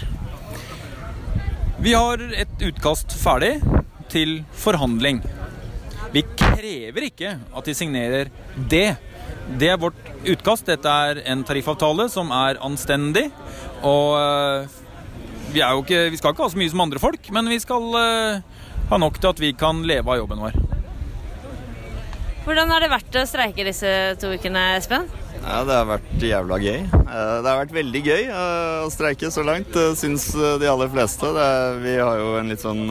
Vi 1.86 1.94
har 1.94 2.22
et 2.34 2.66
utkast 2.66 3.14
ferdig 3.22 3.60
til 4.10 4.40
forhandling. 4.58 5.22
Vi 6.16 6.24
krever 6.40 7.12
ikke 7.12 7.36
at 7.38 7.68
de 7.68 7.78
signerer 7.78 8.34
det. 8.72 8.88
Det 9.60 9.70
er 9.70 9.82
vårt 9.82 10.00
utkast. 10.26 10.66
Dette 10.68 10.90
er 10.90 11.22
en 11.30 11.44
tariffavtale 11.46 12.10
som 12.12 12.34
er 12.34 12.58
anstendig. 12.66 13.28
Og 13.86 14.18
vi, 15.56 15.64
ikke, 15.64 16.08
vi, 16.12 16.20
skal 16.20 16.34
ikke 16.34 16.46
ha 16.46 16.52
så 16.52 16.60
mye 16.60 16.72
som 16.72 16.84
andre 16.84 17.02
folk, 17.02 17.30
men 17.36 17.50
vi 17.52 17.60
skal 17.64 17.86
uh, 17.96 18.64
ha 18.90 19.02
nok 19.02 19.20
til 19.22 19.32
at 19.32 19.44
vi 19.44 19.54
kan 19.58 19.84
leve 19.88 20.12
av 20.12 20.20
jobben 20.20 20.42
vår. 20.44 20.58
Hvordan 22.46 22.74
har 22.74 22.84
det 22.84 22.92
vært 22.92 23.16
å 23.18 23.24
streike 23.26 23.66
disse 23.66 23.92
to 24.22 24.34
ukene, 24.36 24.76
Espen? 24.78 25.08
Ja, 25.40 25.64
Det 25.66 25.78
har 25.78 25.88
vært 25.90 26.26
jævla 26.26 26.60
gøy. 26.62 26.78
Eh, 26.84 27.38
det 27.42 27.50
har 27.50 27.58
vært 27.58 27.74
veldig 27.74 28.02
gøy 28.06 28.22
eh, 28.28 28.84
å 28.86 28.92
streike 28.94 29.32
så 29.34 29.42
langt, 29.46 29.74
syns 29.98 30.28
de 30.34 30.70
aller 30.70 30.92
fleste. 30.94 31.32
Er, 31.32 31.80
vi 31.82 31.96
har 31.98 32.22
jo 32.22 32.36
en 32.38 32.54
litt 32.54 32.62
sånn 32.62 32.84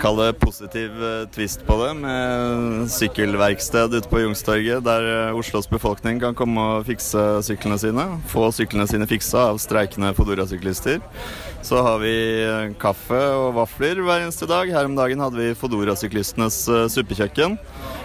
Kall 0.00 0.18
det 0.18 0.38
positiv 0.40 0.90
twist 1.34 1.62
på 1.66 1.76
det, 1.80 1.90
med 1.96 2.90
sykkelverksted 2.92 3.94
ute 3.94 4.10
på 4.10 4.20
Youngstorget, 4.24 4.84
der 4.84 5.34
Oslos 5.36 5.68
befolkning 5.70 6.20
kan 6.22 6.36
komme 6.36 6.64
og 6.78 6.88
fikse 6.88 7.22
syklene 7.46 7.78
sine. 7.80 8.06
Få 8.32 8.50
syklene 8.54 8.86
sine 8.90 9.08
fiksa 9.08 9.48
av 9.52 9.60
streikende 9.62 10.12
Fodora-syklister. 10.16 11.00
Så 11.64 11.80
har 11.86 12.02
vi 12.02 12.14
eh, 12.44 12.74
kaffe 12.80 13.20
og 13.38 13.54
vafler 13.56 14.02
hver 14.04 14.26
eneste 14.26 14.48
dag. 14.50 14.68
Her 14.68 14.90
om 14.90 14.98
dagen 14.98 15.22
hadde 15.24 15.40
vi 15.40 15.54
Fodora-syklistenes 15.56 16.64
suppekjøkken. 16.92 17.56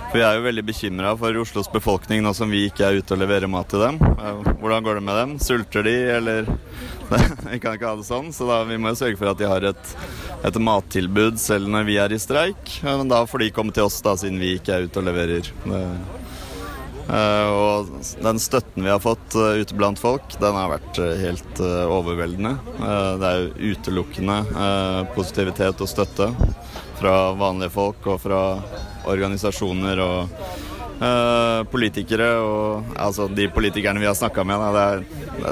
For 0.10 0.18
vi 0.18 0.24
er 0.26 0.40
jo 0.40 0.46
veldig 0.48 0.64
bekymra 0.66 1.12
for 1.20 1.36
Oslos 1.38 1.68
befolkning 1.70 2.24
nå 2.26 2.32
som 2.34 2.50
vi 2.50 2.64
ikke 2.66 2.88
er 2.88 2.98
ute 2.98 3.14
og 3.14 3.20
leverer 3.22 3.52
mat 3.52 3.70
til 3.70 3.84
dem. 3.84 4.00
Hvordan 4.58 4.86
går 4.88 4.98
det 4.98 5.04
med 5.06 5.20
dem? 5.22 5.36
Sulter 5.44 5.86
de, 5.86 5.98
eller 6.16 6.50
Vi 7.52 7.60
kan 7.62 7.76
ikke 7.76 7.90
ha 7.90 7.96
det 7.98 8.08
sånn, 8.08 8.32
så 8.34 8.48
da 8.50 8.60
vi 8.70 8.78
må 8.82 8.94
sørge 8.98 9.18
for 9.20 9.32
at 9.32 9.40
de 9.40 9.48
har 9.50 9.66
et, 9.70 9.94
et 10.46 10.62
mattilbud 10.62 11.40
selv 11.42 11.68
når 11.72 11.88
vi 11.88 11.98
er 12.00 12.16
i 12.16 12.22
streik. 12.22 12.80
Men 12.86 13.12
da 13.12 13.26
får 13.28 13.44
de 13.44 13.52
komme 13.56 13.76
til 13.76 13.90
oss, 13.90 14.00
da, 14.06 14.16
siden 14.20 14.40
vi 14.42 14.56
ikke 14.58 14.76
er 14.76 14.88
ute 14.88 15.02
og 15.02 15.10
leverer. 15.10 15.52
Eh, 17.10 17.50
og 17.50 17.90
den 18.22 18.38
støtten 18.42 18.86
vi 18.86 18.92
har 18.92 19.02
fått 19.02 19.34
eh, 19.34 19.64
ute 19.64 19.78
blant 19.78 19.98
folk, 19.98 20.36
den 20.42 20.58
har 20.58 20.70
vært 20.76 21.00
eh, 21.02 21.16
helt 21.24 21.62
overveldende. 21.64 22.54
Det 23.20 23.32
er 23.32 23.48
utelukkende 23.72 24.38
positivitet 25.16 25.82
og 25.82 25.90
støtte 25.90 26.30
fra 27.00 27.16
vanlige 27.40 27.74
folk 27.74 28.06
og 28.12 28.20
fra 28.22 28.42
organisasjoner 29.10 30.02
og 30.04 30.36
politikere 31.72 32.30
og 32.44 32.96
altså 33.00 33.30
de 33.32 33.48
politikerne 33.54 34.02
vi 34.02 34.08
har 34.10 34.18
snakka 34.20 34.44
med. 34.48 34.64
Det 34.76 34.86
er, 34.86 35.04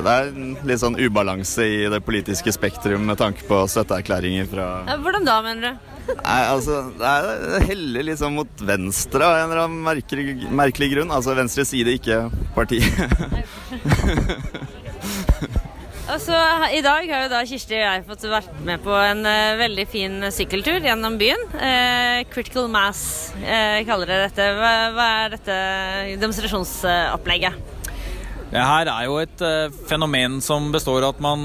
det 0.08 0.16
er 0.16 0.32
litt 0.68 0.82
sånn 0.84 0.98
ubalanse 1.00 1.68
i 1.68 1.86
det 1.92 2.02
politiske 2.06 2.52
spektrum 2.56 3.08
med 3.08 3.20
tanke 3.22 3.48
på 3.48 3.62
støtteerklæringer 3.72 4.50
fra 4.52 4.68
Hvordan 5.04 5.28
da, 5.28 5.38
mener 5.46 5.70
du? 5.70 5.94
Nei, 6.08 6.42
altså, 6.48 6.82
Det 6.96 7.64
heller 7.68 8.06
liksom 8.12 8.38
mot 8.40 8.64
venstre 8.64 9.28
av 9.28 9.42
en 9.42 9.50
eller 9.50 9.64
annen 9.66 9.84
merkelig, 9.84 10.38
merkelig 10.56 10.92
grunn. 10.96 11.12
Altså 11.12 11.36
venstre 11.38 11.68
side, 11.68 11.98
ikke 12.00 12.28
parti. 12.56 12.80
altså, 16.08 16.36
I 16.74 16.82
dag 16.86 17.08
har 17.12 17.24
jo 17.26 17.32
da 17.32 17.44
Kirsti 17.48 17.78
og 17.78 17.84
jeg 17.84 18.04
fått 18.08 18.26
vært 18.32 18.60
med 18.66 18.84
på 18.86 18.94
en 18.96 19.24
uh, 19.28 19.58
veldig 19.60 19.86
fin 19.92 20.28
sykkeltur 20.34 20.84
gjennom 20.84 21.18
byen. 21.20 21.42
Uh, 21.56 22.24
Critical 22.32 22.70
Mass 22.72 23.34
uh, 23.42 23.80
kaller 23.88 24.10
dere 24.10 24.28
dette. 24.30 24.46
Hva, 24.58 24.74
hva 24.96 25.08
er 25.24 25.34
dette 25.38 25.58
demonstrasjonsopplegget? 26.22 27.76
Det 28.48 28.64
her 28.64 28.88
er 28.88 29.08
jo 29.10 29.18
et 29.20 29.42
fenomen 29.90 30.38
som 30.40 30.70
består 30.72 31.04
av 31.04 31.18
at 31.18 31.18
man 31.20 31.42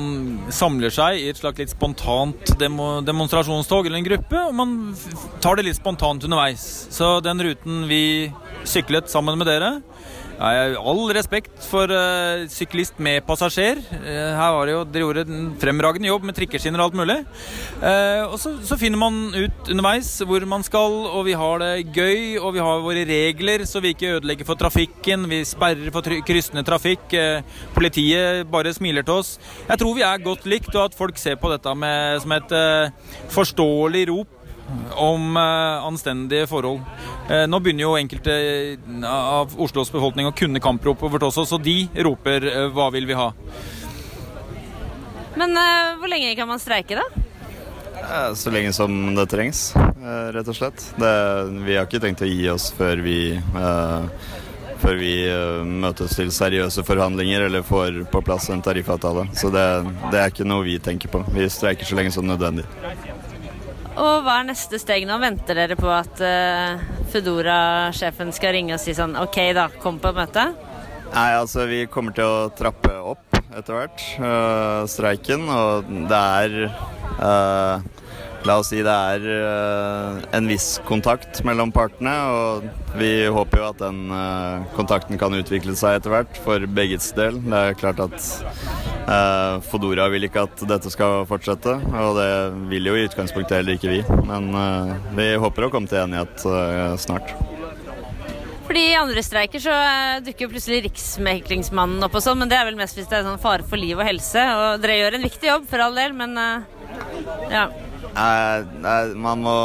samler 0.55 0.93
seg 0.95 1.19
i 1.19 1.33
et 1.33 1.41
slags 1.41 1.59
litt 1.59 1.73
spontant 1.73 2.53
demo 2.61 3.01
demonstrasjonstog 3.03 3.89
eller 3.89 3.99
en 3.99 4.07
gruppe, 4.07 4.39
og 4.39 4.55
man 4.55 4.77
tar 5.43 5.59
det 5.59 5.67
litt 5.67 5.81
spontant 5.81 6.23
underveis. 6.23 6.63
Så 6.95 7.17
den 7.27 7.43
ruten 7.43 7.89
vi 7.91 8.31
syklet 8.63 9.11
sammen 9.11 9.35
med 9.41 9.51
dere, 9.51 9.81
har 10.39 10.75
all 10.81 11.03
respekt 11.15 11.65
for 11.69 11.91
uh, 11.91 12.45
syklist 12.51 12.99
med 13.03 13.23
passasjer. 13.27 13.81
Uh, 13.93 14.33
her 14.37 14.55
var 14.57 14.67
det 14.69 14.75
jo, 14.75 14.83
Dere 14.89 15.07
gjorde 15.07 15.25
en 15.27 15.53
fremragende 15.61 16.11
jobb 16.11 16.27
med 16.29 16.37
trikkeskinner 16.39 16.83
og 16.83 16.91
alt 16.91 16.99
mulig. 17.03 17.19
Uh, 17.83 18.33
og 18.33 18.37
så, 18.43 18.55
så, 18.67 18.79
finner 18.81 18.99
man 18.99 19.21
ut 19.37 19.71
underveis 19.71 20.11
hvor 20.27 20.47
man 20.49 20.67
skal, 20.67 20.99
og 21.13 21.27
vi 21.29 21.37
har 21.39 21.63
det 21.63 21.73
gøy. 21.95 22.39
Og 22.43 22.57
vi 22.57 22.65
har 22.65 22.85
våre 22.85 23.07
regler, 23.09 23.67
så 23.69 23.83
vi 23.85 23.95
ikke 23.95 24.17
ødelegger 24.19 24.49
for 24.49 24.61
trafikken. 24.61 25.29
Vi 25.31 25.43
sperrer 25.49 25.93
for 25.95 26.21
kryssende 26.27 26.67
trafikk. 26.67 27.17
politiet 27.75 28.47
bare 28.51 28.73
smiler 28.75 29.07
til 29.07 29.23
oss. 29.23 29.39
Jeg 29.69 29.79
tror 29.79 29.97
vi 29.97 30.07
er 30.07 30.25
godt 30.25 30.47
likt, 30.47 30.75
og 30.75 30.91
at 30.91 30.99
folk 30.99 31.19
ser 31.21 31.39
på 31.41 31.51
dette 31.53 31.75
med, 31.79 32.21
som 32.23 32.37
et 32.39 32.55
forståelig 33.33 34.07
rop 34.11 34.42
om 34.97 35.37
uh, 35.37 35.87
anstendige 35.87 36.47
forhold. 36.47 36.81
Uh, 37.31 37.45
nå 37.49 37.61
begynner 37.63 37.87
jo 37.87 37.97
enkelte 37.99 38.35
eh, 38.35 39.07
av 39.09 39.55
Oslos 39.61 39.93
befolkning 39.93 40.29
å 40.29 40.35
kunne 40.37 40.63
kamprop 40.63 41.03
vårt 41.03 41.29
også, 41.29 41.47
så 41.49 41.59
de 41.63 41.87
roper 42.05 42.71
'hva 42.73 42.91
vil 42.93 43.07
vi 43.07 43.19
ha'? 43.19 43.33
Men 45.37 45.57
hvor 45.99 46.11
lenge 46.13 46.35
kan 46.37 46.49
man 46.49 46.61
streike, 46.61 46.99
da? 46.99 48.35
Så 48.37 48.51
lenge 48.51 48.73
som 48.73 49.15
det 49.15 49.25
trengs, 49.31 49.73
rett 50.35 50.49
og 50.49 50.57
slett. 50.57 50.83
Det, 50.99 51.13
vi 51.65 51.77
har 51.79 51.87
ikke 51.87 52.03
tenkt 52.03 52.21
å 52.21 52.29
gi 52.29 52.51
oss 52.53 52.69
før 52.77 53.01
vi 53.01 53.39
før 54.83 54.99
vi 54.99 55.15
møtes 55.65 56.19
til 56.19 56.33
seriøse 56.35 56.85
forhandlinger 56.85 57.47
eller 57.47 57.65
får 57.65 58.03
på 58.13 58.21
plass 58.27 58.51
en 58.51 58.61
tariffavtale. 58.61 59.29
Så 59.39 59.49
det, 59.55 59.65
det 60.11 60.21
er 60.21 60.35
ikke 60.35 60.49
noe 60.51 60.67
vi 60.67 60.77
tenker 60.83 61.09
på. 61.09 61.23
Vi 61.33 61.49
streiker 61.49 61.89
så 61.89 61.97
lenge 61.97 62.13
som 62.13 62.27
nødvendig. 62.29 62.67
Og 63.93 64.25
hva 64.25 64.39
er 64.41 64.49
neste 64.49 64.79
steg 64.81 65.05
nå? 65.09 65.19
Venter 65.21 65.59
dere 65.59 65.77
på 65.77 65.91
at 65.93 66.21
uh, 66.25 66.81
Foodora-sjefen 67.13 68.33
skal 68.33 68.55
ringe 68.57 68.77
og 68.77 68.81
si 68.81 68.95
sånn 68.97 69.19
OK, 69.21 69.39
da, 69.57 69.67
kom 69.83 70.01
på 70.01 70.15
møte? 70.17 70.47
Nei, 71.13 71.29
altså 71.37 71.67
vi 71.69 71.85
kommer 71.93 72.17
til 72.17 72.25
å 72.25 72.49
trappe 72.57 72.95
opp 72.97 73.37
etter 73.53 73.77
hvert, 73.77 74.05
uh, 74.23 74.89
streiken. 74.89 75.45
Og 75.53 75.91
det 76.09 76.23
er 76.47 76.57
uh, 77.21 77.85
La 78.43 78.57
oss 78.59 78.73
si 78.73 78.81
det 78.83 78.91
er 78.91 79.23
uh, 79.23 80.17
en 80.35 80.49
viss 80.51 80.81
kontakt 80.89 81.45
mellom 81.47 81.71
partene, 81.75 82.11
og 82.27 82.97
vi 82.99 83.29
håper 83.31 83.61
jo 83.61 83.67
at 83.69 83.79
den 83.79 84.01
uh, 84.11 84.65
kontakten 84.75 85.21
kan 85.21 85.37
utvikle 85.39 85.77
seg 85.79 86.01
etter 86.01 86.11
hvert 86.11 86.41
for 86.43 86.67
begges 86.67 87.13
del. 87.15 87.39
Det 87.45 87.61
er 87.69 87.79
klart 87.79 88.03
at 88.03 88.19
uh, 89.07 89.63
Fodora 89.69 90.09
vil 90.11 90.27
ikke 90.27 90.43
at 90.49 90.65
dette 90.67 90.91
skal 90.91 91.23
fortsette, 91.31 91.77
og 92.03 92.19
det 92.19 92.33
vil 92.73 92.91
jo 92.91 92.97
i 92.99 93.05
utgangspunktet 93.07 93.61
heller 93.61 93.79
ikke 93.79 93.93
vi. 93.93 94.03
Men 94.27 94.51
vi 95.15 95.29
håper 95.39 95.69
å 95.69 95.71
komme 95.71 95.91
til 95.91 96.03
enighet 96.03 96.43
snart. 96.99 97.31
Fordi 98.67 98.83
I 98.89 98.99
andre 98.99 99.23
streiker 99.23 99.63
så 99.63 99.77
dukker 100.27 100.51
plutselig 100.51 100.83
Riksmeklingsmannen 100.89 102.03
opp 102.09 102.19
og 102.19 102.27
sånn, 102.27 102.43
men 102.43 102.51
det 102.51 102.59
er 102.59 102.67
vel 102.67 102.79
mest 102.81 102.99
hvis 102.99 103.07
det 103.11 103.21
er 103.21 103.27
sånn 103.29 103.41
fare 103.43 103.63
for 103.69 103.79
liv 103.79 104.01
og 104.01 104.07
helse. 104.09 104.43
Og 104.59 104.83
dere 104.83 104.99
gjør 104.99 105.19
en 105.21 105.27
viktig 105.31 105.51
jobb, 105.53 105.71
for 105.71 105.87
all 105.87 105.99
del, 105.99 106.15
men 106.17 106.35
ja. 107.53 107.67
Man 108.15 109.45
må 109.45 109.57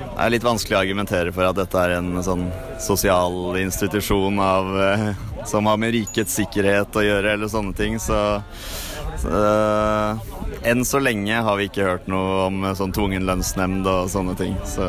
Det 0.00 0.24
er 0.24 0.32
litt 0.34 0.44
vanskelig 0.44 0.76
å 0.76 0.80
argumentere 0.80 1.32
for 1.32 1.48
at 1.48 1.56
dette 1.58 1.80
er 1.80 1.98
en 1.98 2.22
sånn 2.24 2.46
sosial 2.80 3.56
institusjon 3.60 4.38
av, 4.40 4.70
eh, 4.80 5.06
som 5.48 5.68
har 5.68 5.76
med 5.80 5.92
rikets 5.92 6.38
sikkerhet 6.40 6.96
å 6.96 7.04
gjøre, 7.04 7.34
eller 7.34 7.52
sånne 7.52 7.76
ting. 7.76 7.98
Så, 8.00 8.16
så 9.20 9.28
uh, 9.28 10.30
enn 10.64 10.84
så 10.88 11.00
lenge 11.04 11.42
har 11.44 11.60
vi 11.60 11.68
ikke 11.68 11.86
hørt 11.86 12.08
noe 12.10 12.46
om 12.48 12.64
sånn 12.76 12.96
tvungen 12.96 13.28
lønnsnemnd 13.28 13.88
og 13.88 14.08
sånne 14.12 14.36
ting. 14.40 14.56
Så 14.68 14.88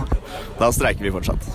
da 0.60 0.70
streiker 0.74 1.06
vi 1.06 1.14
fortsatt. 1.14 1.50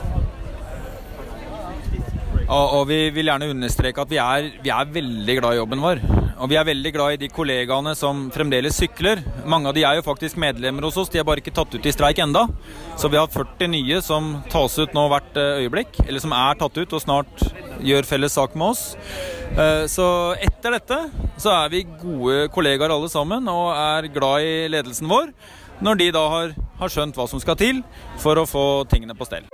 Og, 2.49 2.79
og, 2.79 2.83
vi 2.89 3.11
vil 3.13 3.29
gjerne 3.29 3.51
understreke 3.53 4.01
at 4.01 4.09
vi 4.09 4.17
er, 4.21 4.49
vi 4.63 4.71
er, 4.73 4.89
veldig 4.89 5.35
glad 5.37 5.53
i 5.53 5.59
jobben 5.61 5.83
vår. 5.83 6.01
Og 6.39 6.47
vi 6.47 6.55
er 6.55 6.67
veldig 6.67 6.91
glad 6.95 7.13
i 7.13 7.19
de 7.19 7.27
kollegaene 7.35 7.91
som 7.99 8.27
fremdeles 8.31 8.77
sykler. 8.79 9.19
Mange 9.49 9.67
av 9.67 9.75
de 9.75 9.83
er 9.83 9.97
jo 9.97 10.05
faktisk 10.05 10.39
medlemmer 10.39 10.85
hos 10.87 10.95
oss, 11.01 11.11
de 11.11 11.19
er 11.19 11.27
bare 11.27 11.43
ikke 11.43 11.51
tatt 11.55 11.73
ut 11.75 11.83
i 11.87 11.91
streik 11.91 12.21
enda. 12.23 12.45
Så 12.99 13.11
vi 13.11 13.19
har 13.19 13.27
40 13.27 13.71
nye 13.73 13.99
som 14.05 14.37
tas 14.51 14.77
ut 14.79 14.95
nå 14.95 15.03
hvert 15.11 15.39
eh, 15.39 15.65
øyeblikk, 15.65 15.99
eller 16.05 16.23
som 16.23 16.35
er 16.37 16.59
tatt 16.61 16.79
ut 16.79 16.95
og 16.95 17.03
snart 17.03 17.43
gjør 17.83 18.07
felles 18.07 18.39
sak 18.39 18.55
med 18.55 18.71
oss. 18.71 18.85
Eh, 19.51 19.83
så 19.91 20.07
etter 20.39 20.77
dette 20.77 21.01
så 21.39 21.57
er 21.57 21.73
vi 21.75 21.83
gode 21.99 22.47
kollegaer 22.55 22.95
alle 22.95 23.11
sammen 23.11 23.51
og 23.51 23.73
er 23.75 24.07
glad 24.15 24.47
i 24.47 24.53
ledelsen 24.71 25.11
vår. 25.11 25.33
Når 25.83 25.99
de 25.99 26.11
da 26.15 26.23
har, 26.31 26.55
har 26.79 26.91
skjønt 26.91 27.19
hva 27.19 27.27
som 27.27 27.43
skal 27.43 27.59
til 27.59 27.83
for 28.19 28.39
å 28.39 28.47
få 28.47 28.65
tingene 28.91 29.15
på 29.15 29.27
stell. 29.27 29.47